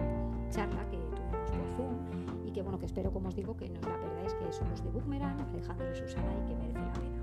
charla 0.50 0.86
que 0.90 0.98
tuvimos 0.98 1.52
por 1.52 1.68
Zoom 1.76 2.46
y 2.46 2.52
que 2.52 2.62
bueno, 2.62 2.80
que 2.80 2.86
espero, 2.86 3.12
como 3.12 3.30
os 3.30 3.36
digo, 3.36 3.56
que 3.56 3.70
no 3.70 3.80
la 3.82 4.00
perdáis, 4.00 4.34
que 4.34 4.52
somos 4.52 4.84
de 4.84 4.90
Bookmerang, 4.90 5.40
Alejandro 5.40 5.92
y 5.92 5.96
Susana 5.96 6.34
y 6.34 6.50
que 6.50 6.56
merece 6.56 6.80
la 6.80 6.94
pena. 6.94 7.16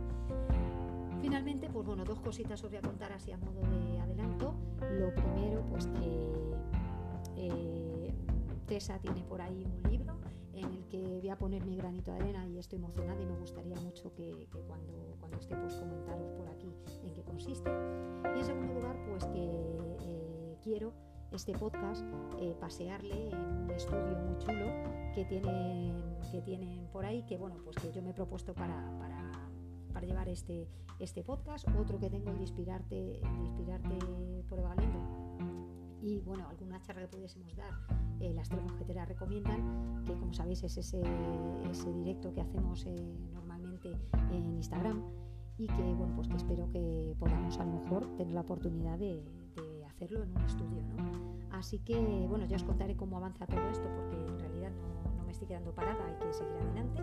Finalmente, 1.20 1.68
pues 1.70 1.86
bueno, 1.86 2.04
dos 2.04 2.20
cositas 2.20 2.62
os 2.64 2.70
voy 2.70 2.78
a 2.78 2.82
contar 2.82 3.12
así 3.12 3.32
a 3.32 3.36
modo 3.36 3.60
de 3.60 4.00
adelanto. 4.00 4.54
Lo 4.98 5.14
primero, 5.14 5.62
pues 5.70 5.86
que 5.86 6.32
eh, 7.36 8.14
Tessa 8.66 8.98
tiene 8.98 9.22
por 9.24 9.40
ahí 9.40 9.64
un 9.64 9.90
libro 9.90 9.91
en 10.62 10.74
el 10.74 10.84
que 10.88 11.18
voy 11.20 11.28
a 11.28 11.36
poner 11.36 11.64
mi 11.64 11.76
granito 11.76 12.12
de 12.12 12.18
arena 12.18 12.46
y 12.46 12.58
estoy 12.58 12.78
emocionada 12.78 13.20
y 13.20 13.26
me 13.26 13.36
gustaría 13.36 13.78
mucho 13.80 14.12
que, 14.14 14.48
cuando, 14.66 15.16
cuando 15.20 15.38
esté 15.38 15.56
pues 15.56 15.74
comentaros 15.74 16.30
por 16.32 16.48
aquí 16.48 16.72
en 17.04 17.14
qué 17.14 17.22
consiste. 17.22 17.70
Y 18.34 18.38
en 18.38 18.44
segundo 18.44 18.74
lugar, 18.74 18.96
pues 19.08 19.24
que 19.26 19.96
eh, 20.00 20.56
quiero 20.62 20.92
este 21.32 21.52
podcast 21.52 22.04
eh, 22.40 22.54
pasearle 22.60 23.30
en 23.30 23.64
un 23.64 23.70
estudio 23.70 24.18
muy 24.18 24.38
chulo 24.38 24.66
que 25.14 25.24
tienen, 25.24 26.18
que 26.30 26.42
tienen 26.42 26.86
por 26.92 27.04
ahí, 27.04 27.22
que 27.24 27.36
bueno, 27.36 27.56
pues 27.64 27.76
que 27.76 27.90
yo 27.92 28.02
me 28.02 28.10
he 28.10 28.14
propuesto 28.14 28.54
para, 28.54 28.98
para 28.98 29.32
para 29.92 30.06
llevar 30.06 30.28
este, 30.28 30.68
este 30.98 31.22
podcast. 31.22 31.68
Otro 31.78 31.98
que 31.98 32.10
tengo 32.10 32.30
el 32.30 32.36
de 32.36 32.42
inspirarte, 32.42 32.94
de 32.94 33.44
inspirarte 33.44 33.98
por 34.48 34.62
Valendo. 34.62 34.98
Y 36.00 36.18
bueno, 36.20 36.48
alguna 36.48 36.80
charla 36.82 37.02
que 37.02 37.08
pudiésemos 37.08 37.54
dar, 37.54 37.72
eh, 38.22 38.32
las 38.32 38.48
tres 38.48 38.62
mosqueteras 38.62 39.08
recomiendan, 39.08 40.04
que 40.04 40.14
como 40.14 40.32
sabéis 40.32 40.62
es 40.62 40.76
ese, 40.76 41.02
ese 41.70 41.92
directo 41.92 42.32
que 42.32 42.40
hacemos 42.40 42.86
eh, 42.86 43.18
normalmente 43.32 43.92
en 44.30 44.46
Instagram 44.54 45.02
y 45.58 45.66
que 45.66 45.82
bueno, 45.94 46.14
pues 46.14 46.28
que 46.28 46.36
espero 46.36 46.70
que 46.70 47.16
podamos 47.18 47.58
a 47.58 47.64
lo 47.64 47.72
mejor 47.72 48.06
tener 48.16 48.32
la 48.32 48.42
oportunidad 48.42 48.98
de, 48.98 49.24
de 49.56 49.84
hacerlo 49.84 50.22
en 50.22 50.30
un 50.36 50.42
estudio. 50.42 50.82
¿no? 50.96 51.12
Así 51.50 51.80
que 51.80 51.96
bueno, 52.28 52.46
ya 52.46 52.56
os 52.56 52.64
contaré 52.64 52.96
cómo 52.96 53.16
avanza 53.16 53.46
todo 53.46 53.68
esto 53.68 53.88
porque 53.96 54.16
en 54.16 54.38
realidad 54.38 54.70
no, 54.70 55.16
no 55.16 55.24
me 55.24 55.32
estoy 55.32 55.48
quedando 55.48 55.74
parada, 55.74 56.06
hay 56.06 56.14
que 56.14 56.32
seguir 56.32 56.56
adelante 56.56 57.02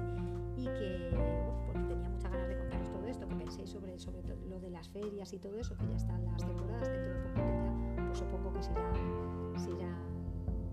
y 0.55 0.63
que 0.63 1.10
bueno, 1.12 1.73
pues 1.73 1.88
tenía 1.88 2.10
muchas 2.10 2.32
ganas 2.32 2.47
de 2.47 2.58
contaros 2.58 2.89
todo 2.89 3.05
esto, 3.08 3.27
que 3.27 3.36
penséis 3.36 3.69
sobre, 3.69 3.99
sobre 3.99 4.21
lo 4.47 4.60
de 4.60 4.69
las 4.69 4.89
ferias 4.89 5.34
y 5.34 5.39
todo 5.39 5.60
eso, 5.60 5.75
que 5.77 5.88
ya 5.88 5.95
están 5.95 6.25
las 6.25 6.45
temporadas, 6.45 6.89
dentro 6.89 7.13
de 7.13 7.19
poco 7.19 7.39
ya 7.39 8.05
pues 8.08 8.19
supongo 8.19 8.53
que 8.53 8.63
se 8.63 8.71
irán, 8.71 9.58
se 9.58 9.69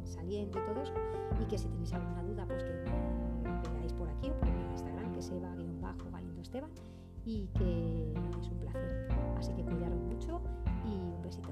saliendo 0.07 0.59
y 0.59 0.63
todo 0.63 0.83
eso, 0.83 0.93
y 1.41 1.45
que 1.47 1.59
si 1.59 1.69
tenéis 1.69 1.93
alguna 1.93 2.23
duda, 2.23 2.47
pues 2.47 2.65
que 2.65 2.71
me 2.71 3.79
veáis 3.79 3.93
por 3.93 4.09
aquí 4.09 4.31
o 4.31 4.41
por 4.41 4.51
mi 4.51 4.63
Instagram, 4.73 5.13
que 5.13 5.23
se 5.23 5.39
va-bajo 5.39 6.11
Galindo 6.11 6.41
Esteban, 6.41 6.71
y 7.25 7.49
que 7.49 8.15
es 8.41 8.49
un 8.49 8.59
placer. 8.61 9.09
Así 9.37 9.53
que 9.53 9.65
cuidaros 9.65 10.01
mucho 10.03 10.41
y 10.85 10.95
un 10.95 11.23
besito. 11.23 11.51